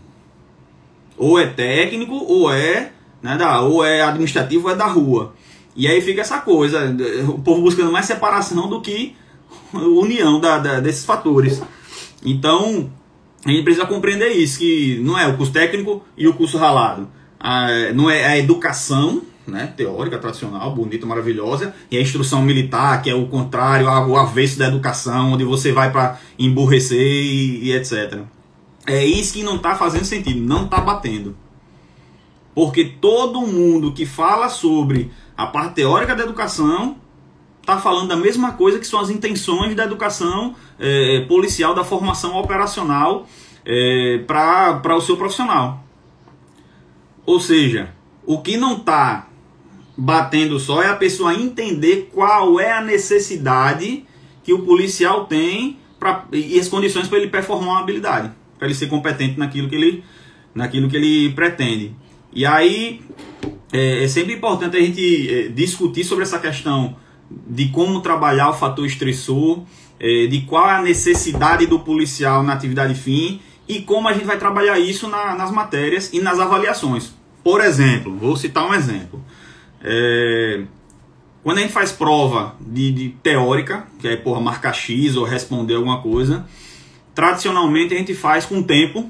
Ou 1.16 1.38
é 1.38 1.46
técnico 1.46 2.14
ou 2.14 2.52
é, 2.52 2.92
né, 3.22 3.36
da, 3.36 3.60
ou 3.60 3.84
é 3.84 4.02
administrativo 4.02 4.66
ou 4.66 4.72
é 4.72 4.76
da 4.76 4.86
rua. 4.86 5.34
E 5.76 5.88
aí 5.88 6.00
fica 6.00 6.20
essa 6.20 6.40
coisa, 6.40 6.94
o 7.28 7.40
povo 7.40 7.62
buscando 7.62 7.90
mais 7.90 8.06
separação 8.06 8.68
do 8.68 8.80
que 8.80 9.14
união 9.72 10.40
da, 10.40 10.58
da, 10.58 10.80
desses 10.80 11.04
fatores. 11.04 11.62
Então, 12.24 12.90
a 13.44 13.50
gente 13.50 13.62
precisa 13.62 13.86
compreender 13.86 14.30
isso, 14.30 14.58
que 14.58 15.00
não 15.02 15.18
é 15.18 15.26
o 15.26 15.36
curso 15.36 15.52
técnico 15.52 16.02
e 16.16 16.26
o 16.26 16.34
curso 16.34 16.56
ralado. 16.58 17.08
Ah, 17.38 17.92
não 17.94 18.08
é 18.08 18.24
a 18.24 18.38
educação 18.38 19.22
né, 19.46 19.72
teórica, 19.76 20.18
tradicional, 20.18 20.74
bonita, 20.74 21.06
maravilhosa, 21.06 21.74
e 21.90 21.98
a 21.98 22.00
instrução 22.00 22.42
militar, 22.42 23.02
que 23.02 23.10
é 23.10 23.14
o 23.14 23.26
contrário, 23.26 23.86
o 23.86 24.16
avesso 24.16 24.58
da 24.58 24.68
educação, 24.68 25.32
onde 25.32 25.44
você 25.44 25.72
vai 25.72 25.92
para 25.92 26.18
emburrecer 26.38 26.98
e, 26.98 27.64
e, 27.64 27.72
etc. 27.72 28.20
É 28.86 29.04
isso 29.04 29.34
que 29.34 29.42
não 29.42 29.56
está 29.56 29.74
fazendo 29.74 30.04
sentido, 30.04 30.40
não 30.40 30.64
está 30.64 30.80
batendo. 30.80 31.36
Porque 32.54 32.84
todo 32.84 33.40
mundo 33.40 33.92
que 33.92 34.06
fala 34.06 34.48
sobre 34.48 35.10
a 35.36 35.46
parte 35.46 35.74
teórica 35.74 36.14
da 36.14 36.22
educação 36.22 36.96
está 37.60 37.78
falando 37.78 38.08
da 38.08 38.16
mesma 38.16 38.52
coisa 38.52 38.78
que 38.78 38.86
são 38.86 39.00
as 39.00 39.10
intenções 39.10 39.74
da 39.74 39.84
educação 39.84 40.54
é, 40.78 41.24
policial, 41.26 41.74
da 41.74 41.82
formação 41.82 42.36
operacional 42.36 43.26
é, 43.64 44.22
para 44.26 44.96
o 44.96 45.00
seu 45.00 45.16
profissional. 45.16 45.82
Ou 47.24 47.40
seja, 47.40 47.94
o 48.26 48.40
que 48.42 48.56
não 48.56 48.76
está 48.76 49.28
batendo 49.96 50.58
só 50.60 50.82
é 50.82 50.88
a 50.88 50.96
pessoa 50.96 51.34
entender 51.34 52.10
qual 52.12 52.60
é 52.60 52.72
a 52.72 52.82
necessidade 52.82 54.04
que 54.42 54.52
o 54.52 54.62
policial 54.62 55.24
tem 55.24 55.78
pra, 55.98 56.26
e 56.32 56.58
as 56.58 56.68
condições 56.68 57.08
para 57.08 57.18
ele 57.18 57.28
performar 57.28 57.70
uma 57.70 57.80
habilidade, 57.80 58.30
para 58.58 58.66
ele 58.66 58.74
ser 58.74 58.88
competente 58.88 59.38
naquilo 59.38 59.68
que 59.68 59.74
ele, 59.74 60.04
naquilo 60.54 60.88
que 60.88 60.96
ele 60.96 61.32
pretende. 61.32 61.94
E 62.32 62.44
aí 62.44 63.00
é, 63.72 64.04
é 64.04 64.08
sempre 64.08 64.34
importante 64.34 64.76
a 64.76 64.80
gente 64.80 65.30
é, 65.30 65.48
discutir 65.48 66.04
sobre 66.04 66.24
essa 66.24 66.38
questão 66.38 66.96
de 67.30 67.68
como 67.68 68.00
trabalhar 68.00 68.50
o 68.50 68.54
fator 68.54 68.86
estressor, 68.86 69.62
é, 69.98 70.26
de 70.26 70.42
qual 70.42 70.68
é 70.68 70.74
a 70.74 70.82
necessidade 70.82 71.66
do 71.66 71.80
policial 71.80 72.42
na 72.42 72.52
atividade 72.52 72.94
fim 72.94 73.40
e 73.68 73.80
como 73.80 74.08
a 74.08 74.12
gente 74.12 74.26
vai 74.26 74.38
trabalhar 74.38 74.78
isso 74.78 75.08
na, 75.08 75.34
nas 75.34 75.50
matérias 75.50 76.12
e 76.12 76.20
nas 76.20 76.38
avaliações. 76.38 77.12
Por 77.42 77.60
exemplo, 77.60 78.16
vou 78.16 78.36
citar 78.36 78.68
um 78.68 78.74
exemplo. 78.74 79.22
É, 79.82 80.62
quando 81.42 81.58
a 81.58 81.60
gente 81.60 81.72
faz 81.72 81.92
prova 81.92 82.56
de, 82.60 82.90
de 82.90 83.08
teórica, 83.22 83.86
que 83.98 84.08
é 84.08 84.16
porra, 84.16 84.40
marcar 84.40 84.72
X 84.72 85.16
ou 85.16 85.24
responder 85.24 85.74
alguma 85.74 86.00
coisa, 86.00 86.46
tradicionalmente 87.14 87.94
a 87.94 87.98
gente 87.98 88.14
faz 88.14 88.44
com 88.44 88.62
tempo 88.62 89.08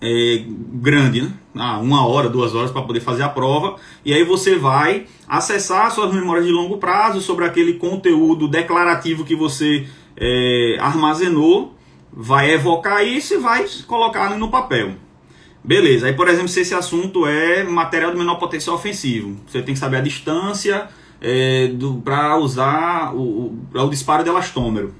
é, 0.00 0.44
grande, 0.74 1.22
né? 1.22 1.32
Ah, 1.56 1.78
uma 1.78 2.06
hora, 2.06 2.28
duas 2.28 2.54
horas 2.54 2.72
para 2.72 2.82
poder 2.82 3.00
fazer 3.00 3.22
a 3.22 3.28
prova, 3.28 3.76
e 4.04 4.12
aí 4.12 4.24
você 4.24 4.56
vai 4.56 5.06
acessar 5.28 5.90
suas 5.90 6.12
memórias 6.12 6.44
de 6.44 6.50
longo 6.50 6.78
prazo 6.78 7.20
sobre 7.20 7.44
aquele 7.44 7.74
conteúdo 7.74 8.48
declarativo 8.48 9.24
que 9.24 9.36
você 9.36 9.86
é, 10.16 10.76
armazenou, 10.80 11.74
vai 12.12 12.50
evocar 12.52 13.06
isso 13.06 13.34
e 13.34 13.38
vai 13.38 13.64
colocar 13.86 14.36
no 14.36 14.50
papel. 14.50 14.94
Beleza, 15.62 16.08
aí 16.08 16.12
por 16.12 16.28
exemplo, 16.28 16.48
se 16.48 16.60
esse 16.60 16.74
assunto 16.74 17.24
é 17.26 17.62
material 17.62 18.10
de 18.10 18.18
menor 18.18 18.34
potencial 18.34 18.76
ofensivo, 18.76 19.36
você 19.46 19.62
tem 19.62 19.74
que 19.74 19.80
saber 19.80 19.98
a 19.98 20.00
distância 20.00 20.88
é, 21.20 21.70
para 22.04 22.36
usar 22.36 23.14
o, 23.14 23.56
o, 23.72 23.80
o 23.80 23.88
disparo 23.88 24.24
de 24.24 24.28
elastômero. 24.28 24.92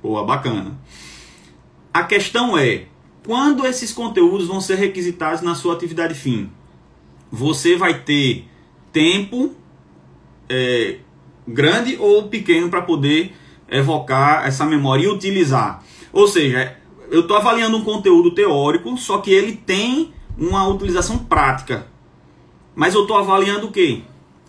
Pô, 0.00 0.24
bacana. 0.24 0.76
A 1.98 2.04
questão 2.04 2.56
é, 2.56 2.84
quando 3.26 3.66
esses 3.66 3.92
conteúdos 3.92 4.46
vão 4.46 4.60
ser 4.60 4.76
requisitados 4.76 5.42
na 5.42 5.56
sua 5.56 5.74
atividade 5.74 6.14
fim? 6.14 6.48
Você 7.28 7.74
vai 7.74 8.02
ter 8.04 8.46
tempo 8.92 9.56
é, 10.48 10.98
grande 11.44 11.96
ou 11.98 12.28
pequeno 12.28 12.68
para 12.68 12.82
poder 12.82 13.34
evocar 13.68 14.46
essa 14.46 14.64
memória 14.64 15.06
e 15.06 15.08
utilizar. 15.08 15.82
Ou 16.12 16.28
seja, 16.28 16.76
eu 17.10 17.22
estou 17.22 17.36
avaliando 17.36 17.76
um 17.76 17.82
conteúdo 17.82 18.32
teórico, 18.32 18.96
só 18.96 19.18
que 19.18 19.32
ele 19.32 19.56
tem 19.56 20.14
uma 20.38 20.68
utilização 20.68 21.18
prática. 21.18 21.88
Mas 22.76 22.94
eu 22.94 23.02
estou 23.02 23.16
avaliando 23.16 23.66
o 23.66 23.72
quê? 23.72 24.02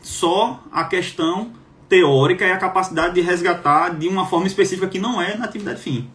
Só 0.03 0.63
a 0.71 0.83
questão 0.83 1.51
teórica 1.89 2.45
e 2.45 2.51
a 2.51 2.57
capacidade 2.57 3.15
de 3.15 3.21
resgatar 3.21 3.97
de 3.97 4.07
uma 4.07 4.27
forma 4.27 4.45
específica 4.45 4.87
que 4.87 4.99
não 4.99 5.19
é 5.19 5.35
na 5.35 5.45
atividade 5.45 5.81
fim. 5.81 6.07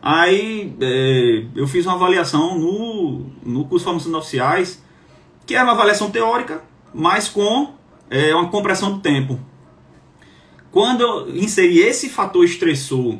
Aí 0.00 0.74
é, 0.80 1.44
eu 1.54 1.66
fiz 1.66 1.84
uma 1.84 1.94
avaliação 1.94 2.58
no, 2.58 3.26
no 3.44 3.64
curso 3.64 3.92
de 3.98 4.14
oficiais, 4.14 4.82
que 5.44 5.54
era 5.54 5.64
uma 5.64 5.72
avaliação 5.72 6.10
teórica, 6.10 6.62
mas 6.94 7.28
com 7.28 7.74
é, 8.08 8.34
uma 8.34 8.48
compressão 8.48 8.92
do 8.92 9.00
tempo. 9.00 9.38
Quando 10.70 11.00
eu 11.00 11.36
inseri 11.36 11.80
esse 11.80 12.08
fator 12.08 12.44
estressor 12.44 13.16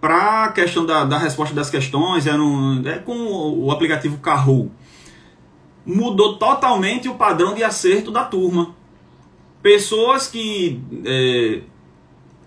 para 0.00 0.44
a 0.44 0.52
questão 0.52 0.86
da, 0.86 1.04
da 1.04 1.18
resposta 1.18 1.54
das 1.54 1.70
questões, 1.70 2.26
era 2.26 2.40
um, 2.40 2.86
é 2.86 2.98
com 2.98 3.16
o, 3.16 3.66
o 3.66 3.70
aplicativo 3.70 4.18
Kahoot, 4.18 4.70
mudou 5.84 6.36
totalmente 6.36 7.08
o 7.08 7.14
padrão 7.14 7.54
de 7.54 7.62
acerto 7.62 8.10
da 8.10 8.24
turma. 8.24 8.74
Pessoas 9.62 10.26
que 10.26 10.80
é, 11.04 11.62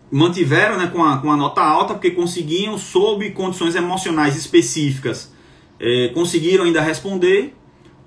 mantiveram 0.10 0.78
né, 0.78 0.88
com, 0.88 1.04
a, 1.04 1.18
com 1.18 1.32
a 1.32 1.38
nota 1.38 1.62
alta 1.62 1.94
porque 1.94 2.12
conseguiam, 2.12 2.78
sob 2.78 3.30
condições 3.32 3.76
emocionais 3.76 4.36
específicas, 4.36 5.34
é, 5.80 6.10
conseguiram 6.14 6.66
ainda 6.66 6.82
responder. 6.82 7.54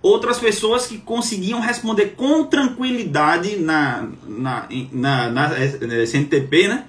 Outras 0.03 0.39
pessoas 0.39 0.87
que 0.87 0.97
conseguiam 0.97 1.61
responder 1.61 2.15
com 2.17 2.45
tranquilidade 2.45 3.57
na, 3.59 4.09
na, 4.27 4.67
na, 4.91 5.31
na 5.31 5.51
SNTP, 6.05 6.69
né? 6.69 6.85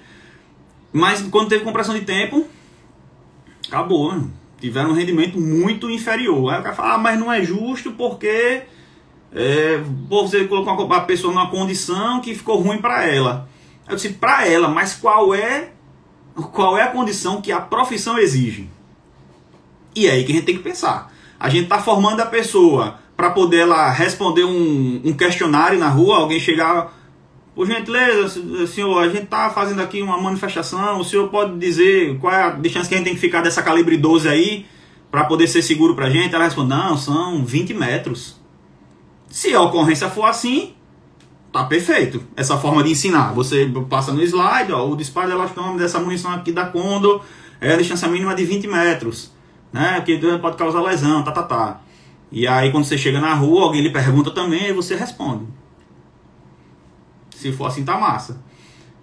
Mas 0.90 1.20
quando 1.22 1.50
teve 1.50 1.62
compressão 1.62 1.94
de 1.94 2.06
tempo, 2.06 2.46
acabou. 3.68 4.14
Né? 4.14 4.24
Tiveram 4.58 4.90
um 4.90 4.94
rendimento 4.94 5.38
muito 5.38 5.90
inferior. 5.90 6.52
Aí 6.52 6.60
o 6.60 6.62
cara 6.62 6.74
fala, 6.74 6.94
ah, 6.94 6.98
mas 6.98 7.20
não 7.20 7.30
é 7.30 7.42
justo 7.42 7.92
porque 7.92 8.62
é, 9.34 9.78
você 10.08 10.44
colocou 10.44 10.90
a 10.92 11.00
pessoa 11.00 11.32
numa 11.34 11.50
condição 11.50 12.20
que 12.20 12.34
ficou 12.34 12.60
ruim 12.60 12.78
para 12.78 13.06
ela. 13.06 13.48
Eu 13.88 13.96
disse, 13.96 14.10
para 14.10 14.46
ela, 14.46 14.68
mas 14.68 14.94
qual 14.94 15.34
é 15.34 15.70
qual 16.52 16.78
é 16.78 16.82
a 16.82 16.88
condição 16.88 17.42
que 17.42 17.52
a 17.52 17.60
profissão 17.60 18.18
exige? 18.18 18.68
E 19.94 20.06
é 20.06 20.12
aí 20.12 20.24
que 20.24 20.32
a 20.32 20.34
gente 20.36 20.44
tem 20.44 20.56
que 20.56 20.62
pensar. 20.62 21.12
A 21.38 21.48
gente 21.48 21.64
está 21.64 21.78
formando 21.78 22.20
a 22.20 22.26
pessoa 22.26 22.98
para 23.16 23.30
poder 23.30 23.64
lá 23.64 23.90
responder 23.90 24.44
um, 24.44 25.00
um, 25.04 25.12
questionário 25.12 25.78
na 25.78 25.88
rua, 25.88 26.16
alguém 26.16 26.40
chegar, 26.40 26.92
por 27.54 27.66
gentileza, 27.66 28.66
senhor, 28.66 28.98
a 28.98 29.08
gente 29.08 29.24
está 29.24 29.50
fazendo 29.50 29.82
aqui 29.82 30.00
uma 30.00 30.18
manifestação, 30.18 30.98
o 30.98 31.04
senhor 31.04 31.28
pode 31.28 31.58
dizer 31.58 32.18
qual 32.18 32.32
é 32.32 32.42
a 32.44 32.50
distância 32.50 32.88
que 32.88 32.94
a 32.94 32.98
gente 32.98 33.06
tem 33.06 33.14
que 33.14 33.20
ficar 33.20 33.42
dessa 33.42 33.62
calibre 33.62 33.96
12 33.96 34.28
aí 34.28 34.66
para 35.10 35.24
poder 35.24 35.46
ser 35.46 35.60
seguro 35.60 35.94
para 35.94 36.06
a 36.06 36.10
gente? 36.10 36.34
Ela 36.34 36.44
responde, 36.44 36.70
não, 36.70 36.96
são 36.96 37.44
20 37.44 37.74
metros. 37.74 38.40
Se 39.28 39.54
a 39.54 39.60
ocorrência 39.60 40.08
for 40.08 40.24
assim, 40.24 40.74
Tá 41.52 41.64
perfeito. 41.64 42.22
Essa 42.34 42.56
forma 42.56 42.82
de 42.82 42.90
ensinar. 42.90 43.32
Você 43.34 43.70
passa 43.88 44.10
no 44.10 44.22
slide, 44.22 44.72
ó, 44.72 44.88
o 44.88 44.96
disparo 44.96 45.28
de 45.28 45.34
elastômetro 45.34 45.78
dessa 45.78 46.00
munição 46.00 46.32
aqui 46.32 46.50
da 46.50 46.64
Condor 46.64 47.22
é 47.60 47.74
a 47.74 47.76
distância 47.76 48.08
mínima 48.08 48.34
de 48.34 48.44
20 48.44 48.66
metros. 48.66 49.30
Né? 49.70 50.00
Que 50.00 50.18
pode 50.38 50.56
causar 50.56 50.80
lesão, 50.80 51.22
tá, 51.22 51.30
tá, 51.30 51.42
tá. 51.42 51.80
E 52.30 52.48
aí 52.48 52.72
quando 52.72 52.84
você 52.84 52.96
chega 52.96 53.20
na 53.20 53.34
rua, 53.34 53.64
alguém 53.64 53.82
lhe 53.82 53.90
pergunta 53.90 54.30
também 54.30 54.68
e 54.68 54.72
você 54.72 54.96
responde. 54.96 55.44
Se 57.36 57.52
for 57.52 57.66
assim, 57.66 57.84
tá 57.84 57.98
massa. 57.98 58.42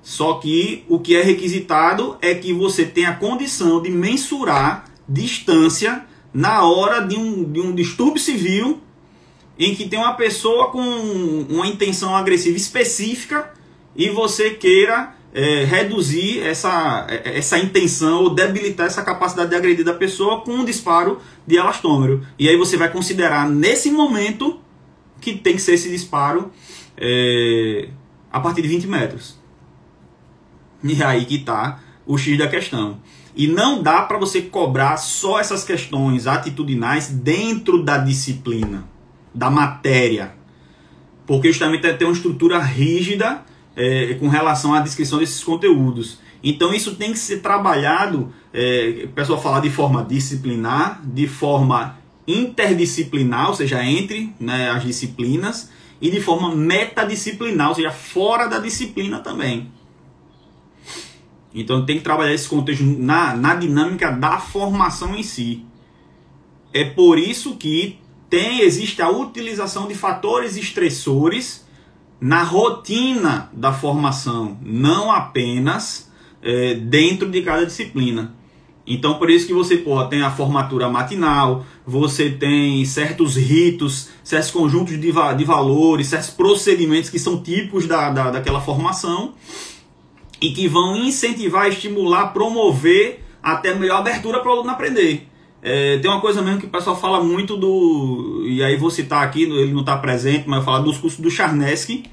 Só 0.02 0.36
que 0.36 0.84
o 0.90 1.00
que 1.00 1.16
é 1.16 1.22
requisitado 1.22 2.18
é 2.22 2.34
que 2.34 2.52
você 2.52 2.86
tenha 2.86 3.16
condição 3.16 3.80
de 3.82 3.92
mensurar 3.92 4.86
distância 5.08 6.04
na 6.34 6.64
hora 6.64 7.06
de 7.06 7.16
um, 7.16 7.44
de 7.44 7.60
um 7.60 7.76
distúrbio 7.76 8.22
civil 8.22 8.82
em 9.60 9.76
que 9.76 9.90
tem 9.90 10.00
uma 10.00 10.14
pessoa 10.14 10.72
com 10.72 10.80
uma 11.50 11.68
intenção 11.68 12.16
agressiva 12.16 12.56
específica 12.56 13.52
e 13.94 14.10
você 14.10 14.52
queira 14.52 15.14
é, 15.34 15.66
reduzir 15.66 16.40
essa, 16.40 17.06
é, 17.10 17.38
essa 17.38 17.60
intenção 17.60 18.24
ou 18.24 18.30
debilitar 18.30 18.88
essa 18.88 19.04
capacidade 19.04 19.50
de 19.50 19.56
agredir 19.58 19.84
da 19.84 19.94
pessoa 19.94 20.40
com 20.42 20.52
um 20.52 20.64
disparo 20.64 21.20
de 21.46 21.58
elastômero. 21.58 22.26
E 22.40 22.48
aí 22.48 22.56
você 22.56 22.78
vai 22.78 22.90
considerar 22.90 23.50
nesse 23.50 23.92
momento 23.92 24.62
que 25.20 25.34
tem 25.34 25.56
que 25.56 25.62
ser 25.62 25.74
esse 25.74 25.90
disparo 25.90 26.50
é, 26.96 27.90
a 28.32 28.40
partir 28.40 28.62
de 28.62 28.70
20 28.70 28.88
metros. 28.88 29.38
E 30.82 31.04
aí 31.04 31.26
que 31.26 31.36
está 31.36 31.82
o 32.06 32.18
X 32.18 32.38
da 32.38 32.48
questão. 32.48 33.02
E 33.36 33.46
não 33.46 33.84
dá 33.84 34.04
para 34.04 34.18
você 34.18 34.42
cobrar 34.42 34.96
só 34.96 35.38
essas 35.38 35.66
questões 35.66 36.28
atitudinais 36.28 37.10
dentro 37.10 37.84
da 37.84 37.98
disciplina 37.98 38.88
da 39.40 39.50
matéria. 39.50 40.36
Porque 41.26 41.50
justamente 41.52 41.94
tem 41.94 42.06
uma 42.06 42.14
estrutura 42.14 42.60
rígida 42.60 43.42
é, 43.76 44.16
com 44.16 44.28
relação 44.28 44.74
à 44.74 44.82
descrição 44.82 45.20
desses 45.20 45.42
conteúdos. 45.42 46.20
Então 46.44 46.74
isso 46.74 46.96
tem 46.96 47.14
que 47.14 47.20
ser 47.20 47.40
trabalhado, 47.42 48.34
é, 48.54 49.04
o 49.06 49.10
pessoal 49.10 49.42
fala 49.42 49.60
de 49.60 49.70
forma 49.70 50.04
disciplinar, 50.04 51.02
de 51.04 51.28
forma 51.28 51.98
interdisciplinar, 52.28 53.48
ou 53.50 53.56
seja, 53.56 53.84
entre 53.84 54.34
né, 54.40 54.70
as 54.70 54.84
disciplinas, 54.84 55.72
e 56.02 56.10
de 56.10 56.22
forma 56.22 56.54
metadisciplinar, 56.56 57.70
ou 57.70 57.76
seja, 57.76 57.92
fora 57.92 58.48
da 58.48 58.60
disciplina 58.60 59.20
também. 59.20 59.72
Então 61.54 61.86
tem 61.86 61.98
que 61.98 62.04
trabalhar 62.04 62.34
esse 62.34 62.48
contexto 62.48 62.84
na, 62.84 63.36
na 63.36 63.56
dinâmica 63.56 64.12
da 64.12 64.38
formação 64.38 65.16
em 65.16 65.24
si. 65.24 65.66
É 66.74 66.84
por 66.86 67.18
isso 67.18 67.56
que 67.56 67.99
tem 68.30 68.62
existe 68.62 69.02
a 69.02 69.10
utilização 69.10 69.88
de 69.88 69.96
fatores 69.96 70.56
estressores 70.56 71.68
na 72.22 72.44
rotina 72.44 73.50
da 73.54 73.72
formação, 73.72 74.58
não 74.62 75.12
apenas 75.12 76.12
é, 76.42 76.76
dentro 76.76 77.30
de 77.30 77.42
cada 77.42 77.66
disciplina. 77.66 78.36
Então, 78.86 79.20
por 79.20 79.30
isso 79.30 79.46
que 79.46 79.54
você 79.54 79.84
tem 80.10 80.24
a 80.24 80.32
formatura 80.32 80.90
matinal, 80.90 81.64
você 81.86 82.32
tem 82.32 82.84
certos 82.86 83.36
ritos, 83.36 84.10
certos 84.24 84.50
conjuntos 84.50 85.00
de, 85.00 85.12
va 85.12 85.34
de 85.34 85.44
valores, 85.44 86.08
certos 86.08 86.32
procedimentos 86.32 87.10
que 87.10 87.20
são 87.20 87.42
típicos 87.42 87.86
da, 87.86 88.10
da, 88.10 88.32
daquela 88.32 88.60
formação 88.60 89.36
e 90.42 90.52
que 90.52 90.68
vão 90.68 90.96
incentivar, 90.98 91.70
estimular, 91.70 92.34
promover 92.34 93.24
até 93.44 93.76
melhor 93.76 94.00
abertura 94.00 94.40
para 94.40 94.50
o 94.50 94.54
aluno 94.54 94.72
aprender. 94.72 95.29
É, 95.62 95.98
tem 95.98 96.10
uma 96.10 96.22
coisa 96.22 96.42
mesmo 96.42 96.60
que 96.60 96.66
o 96.66 96.70
pessoal 96.70 96.96
fala 96.96 97.24
muito 97.24 97.58
do. 97.58 98.44
E 98.46 98.64
aí 98.64 98.78
vou 98.78 98.90
citar 98.90 99.24
aqui, 99.24 99.44
ele 99.44 99.74
não 99.74 99.82
está 99.82 99.98
presente, 99.98 100.48
mas 100.48 100.60
eu 100.60 100.66
falo 100.66 100.84
dos 100.84 100.98
cursos 100.98 101.20
do 101.20 101.30
Charneski. 101.30 102.06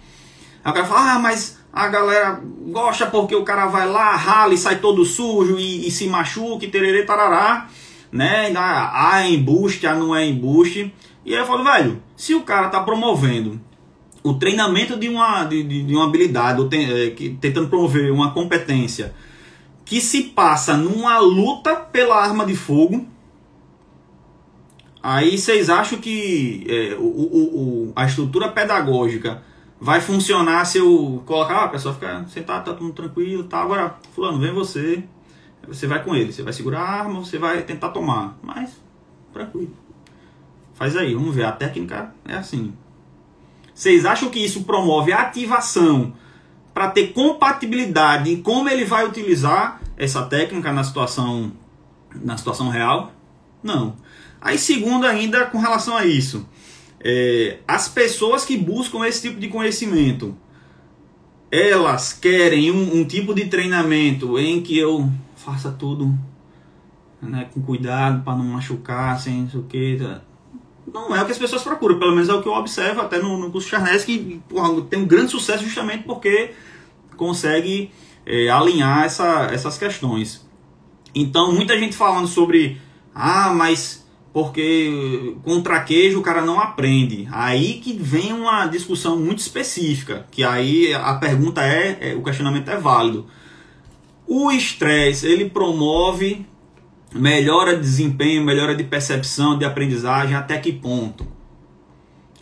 Aí 0.65 0.71
o 0.71 0.75
cara 0.75 0.87
fala, 0.87 1.13
ah, 1.13 1.19
mas 1.19 1.59
a 1.73 1.89
galera 1.89 2.41
gosta 2.69 3.07
porque 3.07 3.37
o 3.37 3.45
cara 3.45 3.67
vai 3.67 3.89
lá, 3.89 4.17
rala 4.17 4.55
e 4.55 4.59
sai 4.59 4.77
todo 4.81 5.05
sujo 5.05 5.59
e, 5.59 5.87
e 5.87 5.91
se 5.91 6.09
machuca, 6.09 6.65
e 6.65 6.69
tererê, 6.69 7.05
tarará, 7.05 7.69
né? 8.11 8.53
Ah, 8.57 9.23
é 9.23 9.31
embuste, 9.31 9.87
ah, 9.87 9.95
não 9.95 10.15
é 10.15 10.27
embuste. 10.27 10.93
E 11.25 11.35
aí 11.35 11.41
eu 11.41 11.47
falo, 11.47 11.63
velho, 11.63 12.03
se 12.17 12.35
o 12.35 12.43
cara 12.43 12.69
tá 12.69 12.81
promovendo 12.81 13.61
o 14.25 14.35
treinamento 14.35 14.99
de 14.99 15.09
uma, 15.09 15.45
de, 15.45 15.63
de 15.63 15.95
uma 15.95 16.07
habilidade, 16.07 16.61
ou 16.61 16.69
é, 16.73 17.11
que, 17.11 17.31
tentando 17.41 17.69
promover 17.69 18.11
uma 18.11 18.33
competência 18.33 19.15
que 19.85 20.01
se 20.01 20.25
passa 20.25 20.77
numa 20.77 21.19
luta 21.21 21.77
pela 21.77 22.17
arma 22.17 22.45
de 22.45 22.57
fogo, 22.57 23.07
Aí 25.09 25.39
vocês 25.39 25.71
acham 25.71 26.01
que 26.01 26.67
é, 26.69 26.97
o, 26.97 27.05
o, 27.05 27.91
o, 27.91 27.93
a 27.95 28.07
estrutura 28.07 28.49
pedagógica 28.49 29.41
vai 29.81 30.01
funcionar 30.01 30.65
se 30.65 30.79
eu 30.79 31.23
colocar, 31.25 31.59
ah, 31.59 31.65
a 31.67 31.69
pessoa 31.69 31.95
fica 31.95 32.27
sentada, 32.27 32.65
tá 32.65 32.75
tudo 32.75 32.93
tranquilo, 32.93 33.45
tá? 33.45 33.63
Agora, 33.63 33.95
fulano, 34.17 34.41
vem 34.41 34.53
você, 34.53 35.05
você 35.65 35.87
vai 35.87 36.03
com 36.03 36.13
ele, 36.13 36.33
você 36.33 36.43
vai 36.43 36.53
segurar 36.53 36.81
a 36.81 36.91
arma, 36.91 37.21
você 37.21 37.39
vai 37.39 37.63
tentar 37.63 37.91
tomar, 37.91 38.37
mas 38.43 38.83
tranquilo. 39.33 39.71
Faz 40.75 40.97
aí, 40.97 41.15
vamos 41.15 41.33
ver, 41.33 41.45
a 41.45 41.53
técnica 41.53 42.13
é 42.25 42.35
assim. 42.35 42.75
Vocês 43.73 44.05
acham 44.05 44.29
que 44.29 44.41
isso 44.41 44.65
promove 44.65 45.13
a 45.13 45.21
ativação 45.21 46.15
para 46.75 46.91
ter 46.91 47.13
compatibilidade 47.13 48.29
em 48.29 48.43
como 48.43 48.69
ele 48.69 48.85
vai 48.85 49.07
utilizar 49.07 49.81
essa 49.97 50.25
técnica 50.25 50.73
na 50.73 50.83
situação 50.83 51.53
na 52.13 52.37
situação 52.37 52.71
real? 52.71 53.13
Não. 53.63 53.95
Aí 54.41 54.59
segundo 54.59 55.07
ainda 55.07 55.47
com 55.47 55.59
relação 55.59 55.97
a 55.97 56.05
isso, 56.05 56.47
é, 57.01 57.59
as 57.67 57.89
pessoas 57.89 58.45
que 58.45 58.57
buscam 58.57 59.07
esse 59.07 59.29
tipo 59.29 59.41
de 59.41 59.49
conhecimento, 59.49 60.37
elas 61.51 62.13
querem 62.13 62.71
um, 62.71 63.01
um 63.01 63.05
tipo 63.05 63.35
de 63.35 63.47
treinamento 63.47 64.39
em 64.39 64.63
que 64.63 64.77
eu 64.79 65.11
faça 65.37 65.71
tudo 65.71 66.17
né, 67.21 67.49
com 67.53 67.63
cuidado 67.63 68.23
para 68.23 68.37
não 68.37 68.45
machucar, 68.45 69.19
sem 69.21 69.43
não 69.43 69.51
sei 69.51 69.61
o 69.61 69.63
que. 69.65 69.97
Tá? 70.01 70.21
Não 70.93 71.15
é 71.15 71.23
o 71.23 71.27
que 71.27 71.33
as 71.33 71.39
pessoas 71.39 71.63
procuram, 71.63 71.99
pelo 71.99 72.13
menos 72.13 72.29
é 72.29 72.35
o 72.35 72.43
que 72.43 72.49
eu 72.49 72.53
observo 72.53 73.01
até 73.01 73.19
no, 73.19 73.37
no 73.37 73.51
curso 73.51 73.69
Charnes, 73.69 74.05
que 74.05 74.41
porra, 74.49 74.81
tem 74.83 75.01
um 75.01 75.07
grande 75.07 75.31
sucesso 75.31 75.65
justamente 75.65 76.05
porque 76.05 76.53
consegue 77.17 77.91
é, 78.25 78.49
alinhar 78.49 79.05
essa, 79.05 79.49
essas 79.53 79.77
questões. 79.79 80.47
Então, 81.15 81.53
muita 81.53 81.79
gente 81.79 81.97
falando 81.97 82.29
sobre, 82.29 82.81
ah, 83.15 83.53
mas 83.53 84.06
porque 84.37 85.35
com 85.45 85.63
traquejo 85.63 86.19
o 86.19 86.23
cara 86.23 86.43
não 86.43 86.61
aprende. 86.61 87.27
Aí 87.33 87.81
que 87.83 87.95
vem 87.95 88.35
uma 88.35 88.67
discussão 88.67 89.19
muito 89.19 89.39
específica, 89.39 90.27
que 90.31 90.45
aí 90.45 90.93
a 90.93 91.15
pergunta 91.15 91.63
é, 91.63 92.11
é 92.11 92.15
o 92.15 92.23
questionamento 92.23 92.69
é 92.69 92.77
válido. 92.77 93.25
O 94.27 94.53
estresse, 94.53 95.27
ele 95.27 95.49
promove 95.49 96.45
melhora 97.15 97.77
de 97.77 97.81
desempenho, 97.81 98.45
melhora 98.45 98.75
de 98.75 98.85
percepção, 98.85 99.57
de 99.57 99.65
aprendizagem, 99.65 100.37
até 100.37 100.59
que 100.59 100.71
ponto? 100.71 101.27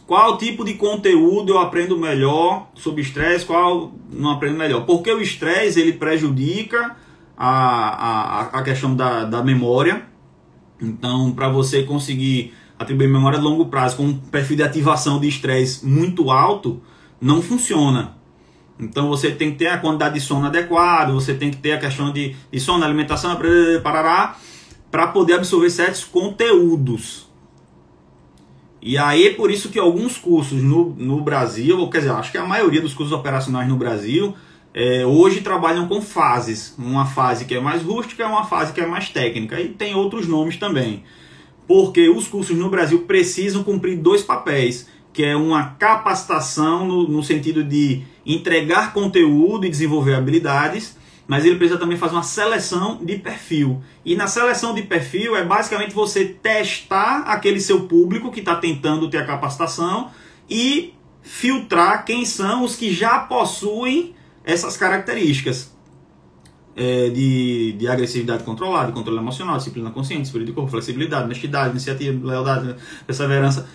Qual 0.04 0.36
tipo 0.36 0.64
de 0.64 0.74
conteúdo 0.74 1.52
eu 1.52 1.58
aprendo 1.60 1.96
melhor 1.96 2.70
sobre 2.74 3.02
estresse, 3.02 3.46
qual 3.46 3.92
não 4.10 4.32
aprendo 4.32 4.58
melhor? 4.58 4.84
Porque 4.84 5.12
o 5.12 5.20
estresse 5.20 5.80
ele 5.80 5.92
prejudica 5.92 6.96
a, 7.38 7.50
a, 7.50 8.40
a 8.58 8.62
questão 8.64 8.96
da, 8.96 9.22
da 9.22 9.44
memória, 9.44 10.12
então, 10.84 11.32
para 11.32 11.48
você 11.48 11.82
conseguir 11.82 12.52
atribuir 12.78 13.08
memória 13.08 13.38
de 13.38 13.44
longo 13.44 13.66
prazo 13.66 13.96
com 13.96 14.04
um 14.04 14.16
perfil 14.16 14.56
de 14.56 14.62
ativação 14.62 15.20
de 15.20 15.28
estresse 15.28 15.86
muito 15.86 16.30
alto, 16.30 16.80
não 17.20 17.40
funciona. 17.40 18.16
Então 18.78 19.08
você 19.08 19.30
tem 19.30 19.52
que 19.52 19.58
ter 19.58 19.68
a 19.68 19.78
quantidade 19.78 20.14
de 20.14 20.20
sono 20.20 20.46
adequada, 20.46 21.12
você 21.12 21.32
tem 21.32 21.50
que 21.50 21.56
ter 21.58 21.72
a 21.72 21.78
questão 21.78 22.12
de, 22.12 22.34
de 22.50 22.60
sono, 22.60 22.84
alimentação, 22.84 23.36
parará, 23.82 24.36
para 24.90 25.06
poder 25.08 25.34
absorver 25.34 25.70
certos 25.70 26.04
conteúdos. 26.04 27.28
E 28.82 28.98
aí 28.98 29.28
é 29.28 29.32
por 29.32 29.50
isso 29.50 29.70
que 29.70 29.78
alguns 29.78 30.18
cursos 30.18 30.62
no, 30.62 30.90
no 30.90 31.22
Brasil, 31.22 31.88
quer 31.88 31.98
dizer, 31.98 32.10
acho 32.10 32.30
que 32.30 32.36
a 32.36 32.44
maioria 32.44 32.82
dos 32.82 32.92
cursos 32.92 33.16
operacionais 33.16 33.66
no 33.68 33.76
Brasil, 33.76 34.34
é, 34.74 35.06
hoje 35.06 35.40
trabalham 35.40 35.86
com 35.86 36.02
fases. 36.02 36.74
Uma 36.76 37.06
fase 37.06 37.44
que 37.44 37.54
é 37.54 37.60
mais 37.60 37.82
rústica, 37.82 38.26
uma 38.26 38.44
fase 38.44 38.72
que 38.72 38.80
é 38.80 38.86
mais 38.86 39.08
técnica. 39.08 39.60
E 39.60 39.68
tem 39.68 39.94
outros 39.94 40.26
nomes 40.26 40.56
também. 40.56 41.04
Porque 41.66 42.08
os 42.08 42.26
cursos 42.26 42.58
no 42.58 42.68
Brasil 42.68 43.02
precisam 43.02 43.62
cumprir 43.62 43.96
dois 43.96 44.22
papéis, 44.22 44.88
que 45.12 45.22
é 45.22 45.36
uma 45.36 45.76
capacitação 45.78 46.84
no, 46.84 47.08
no 47.08 47.22
sentido 47.22 47.62
de 47.62 48.02
entregar 48.26 48.92
conteúdo 48.92 49.64
e 49.64 49.70
desenvolver 49.70 50.14
habilidades, 50.14 50.98
mas 51.26 51.44
ele 51.44 51.56
precisa 51.56 51.78
também 51.78 51.96
fazer 51.96 52.16
uma 52.16 52.24
seleção 52.24 52.98
de 53.02 53.16
perfil. 53.16 53.80
E 54.04 54.16
na 54.16 54.26
seleção 54.26 54.74
de 54.74 54.82
perfil 54.82 55.36
é 55.36 55.44
basicamente 55.44 55.94
você 55.94 56.24
testar 56.24 57.20
aquele 57.20 57.60
seu 57.60 57.86
público 57.86 58.30
que 58.30 58.40
está 58.40 58.56
tentando 58.56 59.08
ter 59.08 59.18
a 59.18 59.24
capacitação 59.24 60.10
e 60.50 60.92
filtrar 61.22 62.04
quem 62.04 62.26
são 62.26 62.64
os 62.64 62.76
que 62.76 62.92
já 62.92 63.20
possuem 63.20 64.14
essas 64.44 64.76
características 64.76 65.72
é, 66.76 67.08
de, 67.08 67.72
de 67.72 67.88
agressividade 67.88 68.42
controlada, 68.44 68.92
controle 68.92 69.18
emocional, 69.18 69.56
disciplina 69.56 69.90
consciente, 69.90 70.24
espírito 70.24 70.48
de 70.48 70.52
corpo, 70.52 70.70
flexibilidade, 70.70 71.24
honestidade, 71.24 71.70
iniciativa, 71.70 72.26
lealdade, 72.26 72.74
perseverança, 73.06 73.68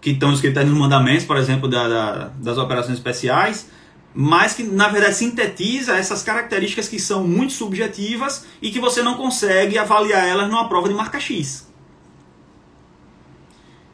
que 0.00 0.10
estão 0.10 0.32
escritas 0.32 0.66
nos 0.66 0.78
mandamentos, 0.78 1.24
por 1.24 1.36
exemplo, 1.36 1.68
da, 1.68 1.88
da, 1.88 2.28
das 2.40 2.58
operações 2.58 2.96
especiais, 2.96 3.68
mas 4.14 4.54
que 4.54 4.62
na 4.62 4.88
verdade 4.88 5.16
sintetiza 5.16 5.96
essas 5.96 6.22
características 6.22 6.88
que 6.88 6.98
são 6.98 7.26
muito 7.26 7.52
subjetivas 7.52 8.46
e 8.62 8.70
que 8.70 8.80
você 8.80 9.02
não 9.02 9.14
consegue 9.14 9.76
avaliar 9.76 10.26
elas 10.26 10.48
numa 10.48 10.68
prova 10.68 10.88
de 10.88 10.94
marca 10.94 11.20
X. 11.20 11.66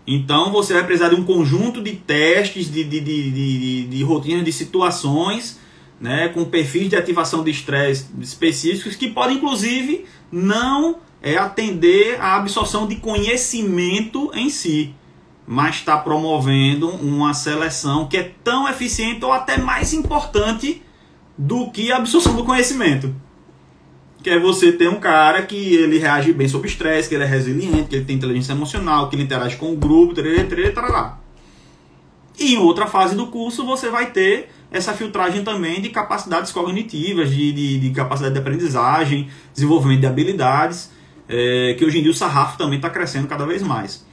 Então 0.07 0.53
você 0.53 0.75
vai 0.75 0.85
precisar 0.85 1.09
de 1.09 1.15
um 1.15 1.25
conjunto 1.25 1.83
de 1.83 1.93
testes, 1.93 2.71
de, 2.71 2.85
de, 2.85 3.01
de, 3.01 3.31
de, 3.31 3.87
de 3.87 4.03
rotinas, 4.03 4.45
de 4.45 4.53
situações 4.53 5.59
né, 6.03 6.29
com 6.31 6.45
perfis 6.45 6.91
de 6.91 6.97
ativação 6.97 7.45
de 7.45 7.53
estresse 7.53 8.07
específicos 8.21 8.97
que 8.97 9.09
podem 9.09 9.37
inclusive 9.37 10.05
não 10.33 10.97
é, 11.23 11.37
atender 11.37 12.21
à 12.21 12.35
absorção 12.35 12.89
de 12.89 12.97
conhecimento 12.97 14.29
em 14.35 14.51
si, 14.51 14.93
mas 15.47 15.77
está 15.77 15.97
promovendo 15.97 16.89
uma 16.89 17.33
seleção 17.33 18.09
que 18.09 18.17
é 18.17 18.33
tão 18.43 18.69
eficiente 18.69 19.25
ou 19.25 19.33
até 19.33 19.57
mais 19.59 19.93
importante 19.93 20.83
do 21.39 21.71
que 21.71 21.93
a 21.93 21.99
absorção 21.99 22.35
do 22.35 22.45
conhecimento. 22.45 23.15
Que 24.25 24.31
é 24.31 24.41
você 24.41 24.73
ter 24.73 24.89
um 24.89 24.99
cara 24.99 25.43
que 25.43 25.75
ele 25.75 25.99
reage 25.99 26.33
bem 26.33 26.49
sob 26.49 26.67
estresse, 26.67 27.09
que 27.09 27.15
ele 27.15 27.25
é 27.25 27.27
resiliente, 27.29 27.89
que 27.89 27.97
ele 27.97 28.05
tem 28.05 28.17
inteligência 28.17 28.53
emocional, 28.53 29.09
que 29.09 29.15
ele 29.15 29.23
interage 29.23 29.57
com 29.57 29.73
o 29.73 29.77
grupo, 29.77 30.15
tarará, 30.15 31.19
E 32.37 32.55
em 32.55 32.59
outra 32.59 32.87
fase 32.87 33.15
do 33.15 33.29
curso 33.29 33.65
você 33.65 33.89
vai 33.89 34.11
ter 34.11 34.49
essa 34.73 34.95
filtragem 34.95 35.45
também 35.45 35.81
de 35.81 35.91
capacidades 35.91 36.51
cognitivas, 36.51 37.31
de, 37.31 37.53
de, 37.53 37.79
de 37.79 37.91
capacidade 37.91 38.35
de 38.35 38.41
aprendizagem, 38.41 39.29
desenvolvimento 39.53 40.01
de 40.01 40.07
habilidades, 40.07 40.91
é, 41.29 41.75
que 41.79 41.85
hoje 41.85 41.99
em 41.99 42.03
dia 42.03 42.11
o 42.11 42.15
sarrafo 42.15 42.57
também 42.57 42.77
está 42.77 42.89
crescendo 42.89 43.29
cada 43.29 43.45
vez 43.45 43.63
mais. 43.63 44.05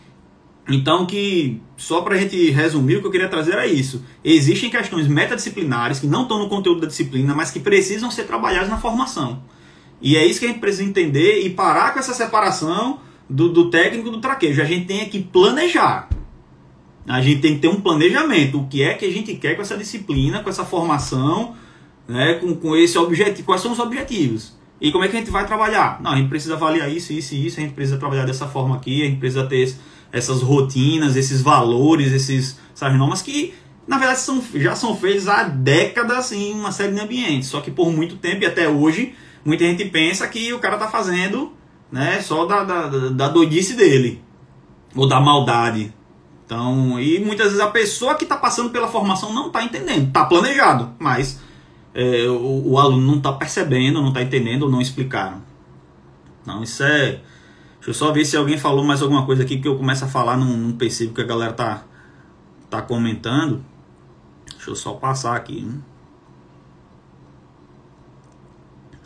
Então, 0.67 1.06
que 1.06 1.60
só 1.78 2.02
para 2.02 2.15
a 2.15 2.17
gente 2.17 2.52
resumir, 2.52 2.98
o 2.98 3.02
que 3.02 3.08
eu 3.08 3.12
queria 3.12 3.28
trazer 3.28 3.56
é 3.56 3.65
isso. 3.65 4.04
Existem 4.24 4.69
questões 4.69 5.08
metadisciplinares 5.08 6.00
que 6.00 6.06
não 6.06 6.24
estão 6.24 6.38
no 6.38 6.48
conteúdo 6.48 6.82
da 6.82 6.88
disciplina, 6.88 7.34
mas 7.34 7.50
que 7.50 7.60
precisam 7.60 8.12
ser 8.12 8.26
trabalhadas 8.26 8.69
na 8.69 8.78
formação. 8.78 9.41
E 10.02 10.15
é 10.15 10.26
isso 10.26 10.39
que 10.39 10.45
a 10.45 10.50
gente 10.50 10.60
precisa 10.60 10.84
entender 10.84 11.41
e 11.41 11.50
parar 11.50 11.93
com 11.93 12.00
essa 12.00 12.13
separação 12.13 13.00
do, 13.28 13.50
do 13.50 13.69
técnico 13.69 14.12
do 14.12 14.22
traquejo. 14.22 14.62
A 14.62 14.65
gente 14.65 14.86
tem 14.86 15.10
que 15.10 15.19
planejar. 15.19 16.08
A 17.08 17.22
gente 17.22 17.42
tem 17.42 17.56
que 17.56 17.62
ter 17.62 17.68
um 17.68 17.82
planejamento. 17.82 18.60
O 18.60 18.68
que 18.68 18.84
é 18.84 18.94
que 18.94 19.06
a 19.06 19.12
gente 19.12 19.36
quer 19.36 19.56
com 19.56 19.62
essa 19.62 19.78
disciplina, 19.78 20.44
com 20.44 20.50
essa 20.50 20.64
formação, 20.66 21.56
né, 22.10 22.36
com, 22.36 22.56
com 22.56 22.76
esse 22.76 22.98
objetivo. 22.98 23.46
Quais 23.46 23.62
são 23.62 23.72
os 23.72 23.80
objetivos? 23.80 24.58
E 24.82 24.92
como 24.92 25.04
é 25.04 25.08
que 25.08 25.16
a 25.16 25.20
gente 25.20 25.32
vai 25.32 25.46
trabalhar? 25.46 26.02
Não, 26.02 26.12
a 26.12 26.16
gente 26.16 26.30
precisa 26.30 26.56
avaliar 26.56 26.92
isso, 26.92 27.14
isso 27.14 27.36
e 27.36 27.46
isso. 27.46 27.60
A 27.60 27.64
gente 27.64 27.74
precisa 27.74 27.98
trabalhar 27.98 28.26
dessa 28.26 28.48
forma 28.48 28.76
aqui. 28.76 29.04
A 29.04 29.06
gente 29.06 29.20
precisa 29.20 29.46
ter 29.46 29.76
essas 30.12 30.42
rotinas, 30.42 31.16
esses 31.16 31.42
valores, 31.42 32.12
esses, 32.12 32.58
essas 32.74 32.98
normas 32.98 33.22
que, 33.22 33.54
na 33.88 33.98
verdade, 33.98 34.20
são, 34.20 34.44
já 34.56 34.76
são 34.76 34.96
feitas 34.96 35.28
há 35.28 35.44
décadas 35.44 36.32
em 36.32 36.54
uma 36.54 36.72
série 36.72 36.94
de 36.94 37.00
ambientes. 37.00 37.50
Só 37.50 37.62
que 37.62 37.70
por 37.70 37.92
muito 37.92 38.16
tempo 38.18 38.44
e 38.44 38.46
até 38.46 38.68
hoje, 38.68 39.14
muita 39.46 39.66
gente 39.66 39.86
pensa 39.86 40.28
que 40.28 40.52
o 40.54 40.60
cara 40.60 40.76
está 40.76 40.88
fazendo 40.88 41.54
né, 41.92 42.22
só 42.22 42.46
da, 42.46 42.64
da, 42.64 42.88
da 43.10 43.28
doidice 43.28 43.76
dele. 43.76 44.22
Ou 44.96 45.08
da 45.08 45.20
maldade. 45.20 45.94
Então, 46.50 47.00
e 47.00 47.20
muitas 47.20 47.50
vezes 47.50 47.60
a 47.60 47.70
pessoa 47.70 48.16
que 48.16 48.24
está 48.24 48.36
passando 48.36 48.72
pela 48.72 48.88
formação 48.88 49.32
não 49.32 49.48
está 49.48 49.64
entendendo, 49.64 50.08
está 50.08 50.26
planejado, 50.26 50.96
mas 50.98 51.40
é, 51.94 52.28
o, 52.28 52.72
o, 52.72 52.80
aluno 52.80 53.06
não 53.06 53.18
está 53.18 53.32
percebendo, 53.32 54.02
não 54.02 54.08
está 54.08 54.24
entendendo 54.24 54.64
ou 54.64 54.72
não 54.72 54.82
explicaram. 54.82 55.44
Então, 56.42 56.64
isso 56.64 56.82
é. 56.82 57.22
Deixa 57.76 57.90
eu 57.92 57.94
só 57.94 58.12
ver 58.12 58.26
se 58.26 58.36
alguém 58.36 58.58
falou 58.58 58.84
mais 58.84 59.04
alguma 59.04 59.28
coisa 59.28 59.44
aqui 59.44 59.60
que 59.60 59.68
eu 59.68 59.78
começo 59.78 60.04
a 60.04 60.08
falar, 60.08 60.38
não, 60.38 60.58
não 60.58 60.72
percebo 60.72 61.14
que 61.14 61.22
a 61.22 61.24
galera 61.24 61.54
tá, 61.54 61.84
tá 62.68 62.82
comentando. 62.82 63.64
Deixa 64.56 64.72
eu 64.72 64.76
só 64.76 64.94
passar 64.94 65.36
aqui. 65.36 65.60
Hein? 65.60 65.84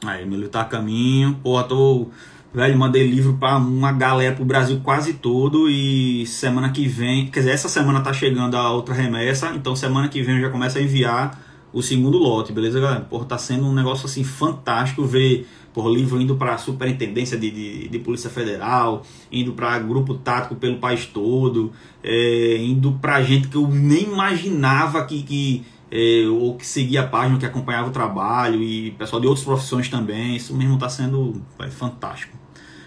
Aí, 0.06 0.26
militar 0.26 0.64
tá 0.64 0.70
caminho. 0.70 1.36
Porra, 1.44 1.66
tô 1.66 2.08
Velho, 2.54 2.78
mandei 2.78 3.08
livro 3.08 3.34
para 3.34 3.58
uma 3.58 3.92
galera 3.92 4.36
pro 4.36 4.46
Brasil 4.46 4.80
quase 4.84 5.14
todo 5.14 5.68
e 5.68 6.24
semana 6.28 6.70
que 6.72 6.88
vem, 6.88 7.26
quer 7.26 7.40
dizer, 7.40 7.52
essa 7.52 7.68
semana 7.68 8.00
tá 8.02 8.14
chegando 8.14 8.56
a 8.56 8.70
outra 8.72 8.94
remessa, 8.94 9.56
então 9.56 9.76
semana 9.76 10.08
que 10.08 10.22
vem 10.22 10.36
eu 10.36 10.42
já 10.42 10.50
começo 10.52 10.78
a 10.78 10.82
enviar 10.82 11.42
o 11.74 11.82
segundo 11.82 12.20
lote, 12.20 12.54
beleza, 12.54 12.80
galera? 12.80 13.02
Porra, 13.02 13.26
tá 13.26 13.40
sendo 13.40 13.66
um 13.66 13.74
negócio 13.74 14.06
assim 14.06 14.24
fantástico 14.24 15.04
ver 15.04 15.48
por 15.74 15.90
livro 15.90 16.22
indo 16.22 16.36
para 16.36 16.56
superintendência 16.60 17.40
de, 17.40 17.50
de, 17.50 17.88
de, 17.88 17.98
Polícia 17.98 18.30
Federal, 18.30 19.02
indo 19.32 19.54
para 19.54 19.80
grupo 19.80 20.14
tático 20.14 20.54
pelo 20.54 20.78
país 20.78 21.08
todo, 21.08 21.72
é, 22.04 22.58
indo 22.60 22.92
para 23.02 23.24
gente 23.24 23.48
que 23.48 23.58
eu 23.58 23.68
nem 23.68 24.04
imaginava 24.04 25.04
que, 25.06 25.24
que 25.24 25.66
é, 25.90 26.28
ou 26.28 26.56
que 26.56 26.68
seguia 26.68 27.02
a 27.02 27.08
página, 27.08 27.40
que 27.40 27.48
acompanhava 27.48 27.90
o 27.90 27.92
trabalho 27.92 28.62
e 28.62 28.92
pessoal 28.92 29.20
de 29.20 29.26
outras 29.26 29.44
profissões 29.44 29.90
também. 29.90 30.36
Isso 30.36 30.56
mesmo 30.56 30.76
está 30.76 30.88
sendo 30.88 31.42
é, 31.60 31.68
fantástico. 31.72 32.43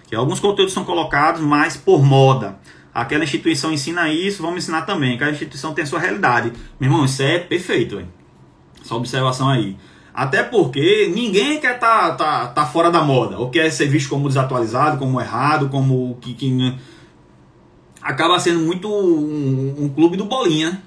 Que 0.07 0.15
alguns 0.15 0.41
conteúdos 0.41 0.73
são 0.73 0.85
colocados, 0.85 1.41
mas 1.41 1.77
por 1.77 2.03
moda. 2.03 2.59
Aquela 2.95 3.25
instituição 3.25 3.73
ensina 3.73 4.09
isso, 4.09 4.41
vamos 4.41 4.59
ensinar 4.59 4.83
também. 4.83 5.19
Cada 5.19 5.33
instituição 5.33 5.75
tem 5.75 5.85
a 5.85 5.87
sua 5.87 5.99
realidade. 5.99 6.53
Meu 6.81 6.89
irmão, 6.91 7.05
isso 7.05 7.23
é 7.23 7.39
perfeito. 7.39 8.01
Hein? 8.01 8.09
Essa 8.83 8.95
observação 8.95 9.49
aí. 9.49 9.77
Até 10.15 10.43
porque 10.43 11.13
ninguém 11.15 11.61
quer 11.61 11.79
tá, 11.79 12.13
tá, 12.13 12.47
tá 12.47 12.65
fora 12.65 12.91
da 12.91 13.03
moda, 13.03 13.39
ou 13.39 13.51
quer 13.51 13.71
ser 13.71 13.87
visto 13.87 14.09
como 14.09 14.29
desatualizado, 14.29 14.97
como 14.97 15.21
errado, 15.21 15.69
como 15.69 16.17
que, 16.23 16.33
que 16.33 16.51
né? 16.51 16.79
acaba 18.01 18.39
sendo 18.39 18.61
muito 18.61 18.89
um, 18.89 19.75
um, 19.85 19.89
clube 19.91 20.17
do 20.17 20.25
bolinha. 20.25 20.83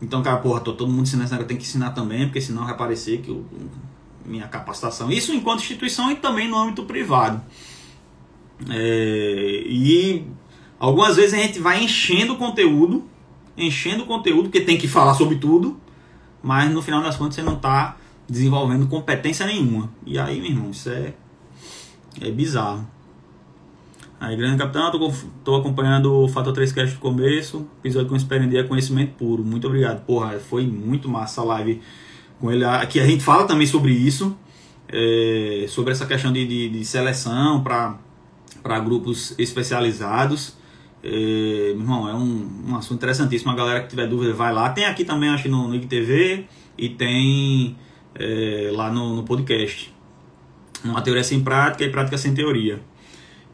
Então, 0.00 0.22
cara, 0.22 0.36
porra, 0.36 0.60
tô 0.60 0.74
todo 0.74 0.92
mundo 0.92 1.02
ensinando, 1.02 1.34
eu 1.34 1.44
tenho 1.44 1.58
que 1.58 1.66
ensinar 1.66 1.90
também, 1.90 2.26
porque 2.26 2.40
senão 2.40 2.66
vai 2.66 2.76
parecer 2.76 3.22
que 3.22 3.30
eu, 3.30 3.44
minha 4.24 4.46
capacitação. 4.46 5.10
Isso 5.10 5.32
enquanto 5.32 5.60
instituição 5.60 6.12
e 6.12 6.14
também 6.16 6.46
no 6.48 6.56
âmbito 6.56 6.84
privado. 6.84 7.42
É, 8.70 9.62
e 9.66 10.24
algumas 10.78 11.16
vezes 11.16 11.34
a 11.34 11.38
gente 11.38 11.58
vai 11.58 11.82
enchendo 11.82 12.34
o 12.34 12.36
conteúdo, 12.36 13.04
enchendo 13.56 14.04
o 14.04 14.06
conteúdo, 14.06 14.44
porque 14.44 14.60
tem 14.60 14.78
que 14.78 14.88
falar 14.88 15.14
sobre 15.14 15.36
tudo, 15.36 15.78
mas 16.42 16.70
no 16.70 16.82
final 16.82 17.02
das 17.02 17.16
contas 17.16 17.34
você 17.34 17.42
não 17.42 17.54
está 17.54 17.96
desenvolvendo 18.28 18.86
competência 18.86 19.46
nenhuma. 19.46 19.90
E 20.04 20.18
aí, 20.18 20.40
meu 20.40 20.50
irmão, 20.50 20.70
isso 20.70 20.88
é, 20.90 21.14
é 22.20 22.30
bizarro. 22.30 22.86
Aí, 24.18 24.34
grande 24.34 24.56
capitão, 24.56 24.90
tô, 24.90 25.12
tô 25.44 25.56
acompanhando 25.56 26.10
o 26.10 26.28
Fator 26.28 26.52
3 26.52 26.72
Cast 26.72 26.94
do 26.94 27.00
começo, 27.00 27.66
episódio 27.80 28.08
com 28.08 28.16
experiência 28.16 28.64
conhecimento 28.64 29.12
puro. 29.14 29.44
Muito 29.44 29.66
obrigado. 29.66 30.04
Porra, 30.06 30.38
foi 30.38 30.66
muito 30.66 31.06
massa 31.06 31.42
a 31.42 31.44
live 31.44 31.82
com 32.40 32.50
ele. 32.50 32.64
Aqui 32.64 32.98
a 32.98 33.06
gente 33.06 33.22
fala 33.22 33.44
também 33.44 33.66
sobre 33.66 33.92
isso, 33.92 34.34
é, 34.88 35.66
sobre 35.68 35.92
essa 35.92 36.06
questão 36.06 36.32
de, 36.32 36.46
de, 36.46 36.68
de 36.70 36.84
seleção 36.84 37.62
para 37.62 37.98
grupos 38.80 39.34
especializados. 39.38 40.56
É, 41.02 41.08
meu 41.74 41.80
irmão, 41.80 42.08
é 42.08 42.14
um, 42.14 42.64
um 42.68 42.76
assunto 42.76 42.96
interessantíssimo. 42.96 43.50
A 43.52 43.54
galera 43.54 43.80
que 43.80 43.88
tiver 43.88 44.06
dúvida, 44.06 44.32
vai 44.32 44.52
lá. 44.52 44.70
Tem 44.70 44.84
aqui 44.84 45.04
também, 45.04 45.28
acho 45.28 45.48
no, 45.48 45.68
no 45.68 45.74
IGTV 45.74 46.46
e 46.76 46.88
tem 46.88 47.76
é, 48.14 48.70
lá 48.72 48.90
no, 48.90 49.16
no 49.16 49.22
podcast. 49.22 49.94
Uma 50.84 51.02
teoria 51.02 51.24
sem 51.24 51.40
prática 51.42 51.84
e 51.84 51.90
prática 51.90 52.18
sem 52.18 52.34
teoria. 52.34 52.80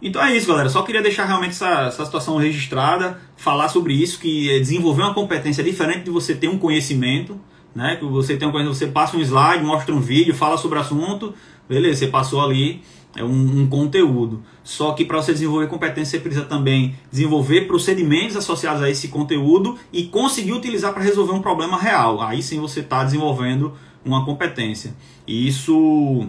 Então 0.01 0.23
é 0.23 0.37
isso, 0.37 0.49
galera. 0.49 0.69
Só 0.69 0.83
queria 0.83 1.01
deixar 1.01 1.27
realmente 1.27 1.51
essa, 1.51 1.83
essa 1.83 2.05
situação 2.05 2.37
registrada, 2.37 3.21
falar 3.37 3.69
sobre 3.69 3.95
isso, 3.95 4.19
que 4.19 4.51
é 4.51 4.59
desenvolver 4.59 5.03
uma 5.03 5.15
competência 5.15 5.63
diferente 5.63 6.05
de 6.05 6.11
você 6.11 6.35
ter 6.35 6.49
um 6.49 6.59
conhecimento, 6.59 7.41
né? 7.73 7.97
Que 7.97 8.05
você 8.05 8.37
tem 8.37 8.49
um 8.49 8.51
conhecimento, 8.51 8.79
você 8.79 8.89
passa 8.89 9.17
um 9.17 9.21
slide, 9.21 9.63
mostra 9.65 9.95
um 9.95 10.01
vídeo, 10.01 10.35
fala 10.35 10.59
sobre 10.59 10.79
o 10.79 10.81
assunto, 10.81 11.33
beleza, 11.69 12.01
você 12.01 12.07
passou 12.09 12.41
ali 12.41 12.83
é 13.17 13.23
um, 13.23 13.63
um 13.63 13.67
conteúdo. 13.67 14.43
Só 14.65 14.93
que 14.93 15.05
para 15.05 15.19
você 15.19 15.33
desenvolver 15.33 15.67
competência, 15.69 16.19
você 16.19 16.23
precisa 16.23 16.45
também 16.45 16.95
desenvolver 17.11 17.63
procedimentos 17.63 18.37
associados 18.37 18.83
a 18.83 18.91
esse 18.91 19.09
conteúdo 19.09 19.79
e 19.93 20.05
conseguir 20.05 20.53
utilizar 20.53 20.93
para 20.93 21.03
resolver 21.03 21.33
um 21.33 21.43
problema 21.43 21.79
real. 21.79 22.21
Aí 22.23 22.43
sim 22.43 22.61
você 22.61 22.81
está 22.81 23.05
desenvolvendo 23.05 23.75
uma 24.05 24.25
competência. 24.25 24.95
E 25.27 25.47
isso 25.47 26.27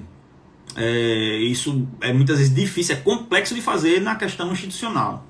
é, 0.76 1.38
isso 1.38 1.88
é 2.02 2.12
muitas 2.12 2.38
vezes 2.38 2.54
difícil, 2.54 2.96
é 2.96 3.00
complexo 3.00 3.54
de 3.54 3.62
fazer 3.62 4.02
na 4.02 4.16
questão 4.16 4.52
institucional. 4.52 5.26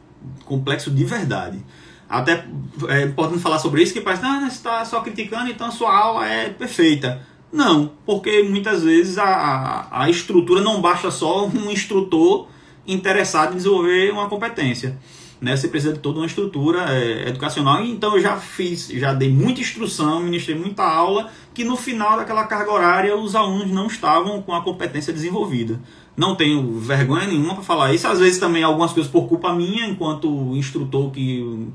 Complexo 0.46 0.90
de 0.90 1.04
verdade. 1.04 1.64
Até 2.08 2.46
é, 2.90 3.08
podemos 3.08 3.42
falar 3.42 3.60
sobre 3.60 3.82
isso 3.82 3.94
que 3.94 4.02
parece, 4.02 4.24
ah, 4.26 4.42
você 4.42 4.48
está 4.48 4.86
só 4.86 5.02
criticando, 5.02 5.50
então 5.50 5.68
a 5.68 5.72
sua 5.72 5.98
aula 5.98 6.28
é 6.28 6.50
perfeita. 6.50 7.22
Não, 7.54 7.92
porque 8.06 8.42
muitas 8.44 8.84
vezes 8.84 9.18
a, 9.20 9.88
a, 9.92 10.10
estrutura 10.10 10.60
não 10.60 10.82
basta 10.82 11.12
só 11.12 11.46
um 11.48 11.70
instrutor 11.70 12.48
interessado 12.86 13.54
em 13.54 13.58
desenvolver 13.58 14.12
uma 14.12 14.28
competência 14.28 14.98
né, 15.44 15.58
você 15.58 15.68
precisa 15.68 15.92
de 15.92 16.00
toda 16.00 16.20
uma 16.20 16.26
estrutura 16.26 16.86
é, 16.90 17.28
educacional. 17.28 17.84
Então 17.84 18.16
eu 18.16 18.22
já 18.22 18.38
fiz, 18.38 18.88
já 18.88 19.14
dei 19.14 19.30
muita 19.30 19.60
instrução, 19.60 20.22
ministrei 20.22 20.58
muita 20.58 20.84
aula, 20.84 21.30
que 21.54 21.66
no 21.66 21.76
final 21.76 22.16
daquela 22.16 22.46
carga 22.46 22.72
horária 22.72 23.14
os 23.14 23.36
alunos 23.36 23.70
não 23.70 23.88
estavam 23.88 24.42
com 24.42 24.54
a 24.54 24.62
competência 24.62 25.12
desenvolvida. 25.12 25.82
Não 26.16 26.34
tenho 26.34 26.80
vergonha 26.80 27.28
nenhuma 27.28 27.56
para 27.56 27.64
falar 27.64 27.94
isso. 27.94 28.08
Às 28.08 28.20
vezes 28.20 28.40
também 28.40 28.64
algumas 28.64 28.94
coisas 28.94 29.12
por 29.12 29.28
culpa 29.28 29.54
minha, 29.54 29.86
enquanto 29.86 30.56
instrutor 30.56 31.12
que 31.12 31.68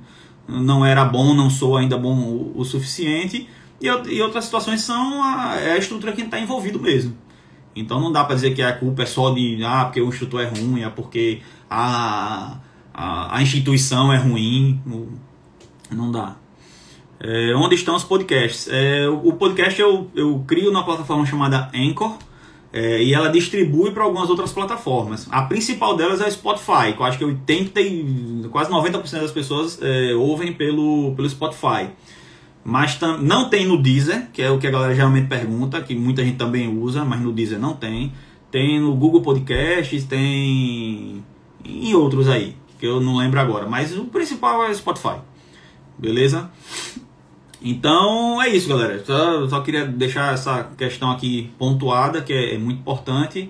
não 0.48 0.82
era 0.84 1.04
bom, 1.04 1.34
não 1.34 1.50
sou 1.50 1.76
ainda 1.76 1.98
bom 1.98 2.16
o, 2.16 2.60
o 2.60 2.64
suficiente. 2.64 3.46
E, 3.80 3.86
e, 3.86 4.22
outras 4.22 4.44
situações 4.44 4.80
são 4.82 5.22
a, 5.22 5.56
é 5.56 5.72
a 5.72 5.78
estrutura 5.78 6.12
que 6.12 6.22
está 6.22 6.38
envolvido 6.38 6.80
mesmo. 6.80 7.16
Então 7.76 8.00
não 8.00 8.10
dá 8.10 8.24
para 8.24 8.34
dizer 8.34 8.54
que 8.54 8.62
a 8.62 8.72
culpa 8.72 9.02
é 9.02 9.06
só 9.06 9.30
de 9.30 9.62
ah, 9.64 9.84
porque 9.84 10.00
o 10.00 10.08
instrutor 10.08 10.40
é 10.40 10.46
ruim, 10.46 10.82
é 10.82 10.88
porque 10.90 11.40
a 11.70 12.58
a, 12.98 13.36
a 13.36 13.42
instituição 13.42 14.12
é 14.12 14.16
ruim, 14.16 14.80
não 15.88 16.10
dá. 16.10 16.34
É, 17.20 17.54
onde 17.54 17.76
estão 17.76 17.94
os 17.94 18.02
podcasts? 18.02 18.68
É, 18.68 19.08
o, 19.08 19.32
podcast 19.34 19.80
eu, 19.80 20.10
eu 20.16 20.42
crio 20.46 20.72
na 20.72 20.82
plataforma 20.82 21.24
chamada 21.24 21.70
Anchor 21.72 22.16
é, 22.72 23.02
e 23.02 23.14
ela 23.14 23.28
distribui 23.28 23.92
para 23.92 24.02
algumas 24.02 24.28
outras 24.28 24.52
plataformas. 24.52 25.28
A 25.30 25.42
principal 25.42 25.96
delas 25.96 26.20
é 26.20 26.26
o 26.26 26.30
Spotify, 26.30 26.92
que 26.94 27.00
eu 27.00 27.04
acho 27.04 27.18
que 27.18 27.24
80 27.24 27.80
e, 27.80 28.48
quase 28.50 28.68
90% 28.68 29.20
das 29.20 29.30
pessoas 29.30 29.78
é, 29.80 30.14
ouvem 30.14 30.52
pelo, 30.52 31.14
pelo 31.14 31.30
Spotify. 31.30 31.90
Mas 32.68 33.00
não 33.22 33.48
tem 33.48 33.66
no 33.66 33.80
Deezer, 33.80 34.28
que 34.30 34.42
é 34.42 34.50
o 34.50 34.58
que 34.58 34.66
a 34.66 34.70
galera 34.70 34.94
geralmente 34.94 35.26
pergunta, 35.26 35.80
que 35.80 35.94
muita 35.94 36.22
gente 36.22 36.36
também 36.36 36.68
usa, 36.68 37.02
mas 37.02 37.18
no 37.18 37.32
Deezer 37.32 37.58
não 37.58 37.72
tem. 37.72 38.12
Tem 38.50 38.78
no 38.78 38.94
Google 38.94 39.22
Podcasts, 39.22 40.04
tem 40.04 41.24
em 41.64 41.94
outros 41.94 42.28
aí 42.28 42.54
que 42.78 42.86
eu 42.86 43.00
não 43.00 43.16
lembro 43.16 43.40
agora, 43.40 43.66
mas 43.66 43.96
o 43.96 44.04
principal 44.04 44.66
é 44.66 44.74
Spotify. 44.74 45.16
Beleza? 45.96 46.50
Então 47.62 48.40
é 48.42 48.50
isso, 48.50 48.68
galera. 48.68 49.02
Só, 49.02 49.48
só 49.48 49.60
queria 49.62 49.86
deixar 49.86 50.34
essa 50.34 50.64
questão 50.76 51.10
aqui 51.10 51.50
pontuada, 51.58 52.20
que 52.20 52.34
é, 52.34 52.54
é 52.54 52.58
muito 52.58 52.80
importante. 52.80 53.48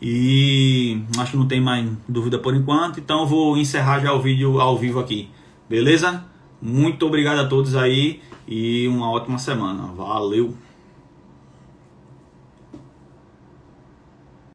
E 0.00 1.02
acho 1.18 1.32
que 1.32 1.36
não 1.36 1.48
tem 1.48 1.60
mais 1.60 1.90
dúvida 2.08 2.38
por 2.38 2.54
enquanto. 2.54 3.00
Então 3.00 3.26
vou 3.26 3.58
encerrar 3.58 3.98
já 3.98 4.12
o 4.12 4.22
vídeo 4.22 4.60
ao 4.60 4.78
vivo 4.78 5.00
aqui. 5.00 5.28
Beleza? 5.68 6.24
Muito 6.62 7.04
obrigado 7.04 7.40
a 7.40 7.46
todos 7.46 7.74
aí 7.74 8.20
e 8.50 8.88
uma 8.88 9.10
ótima 9.10 9.38
semana. 9.38 9.92
Valeu! 9.94 10.54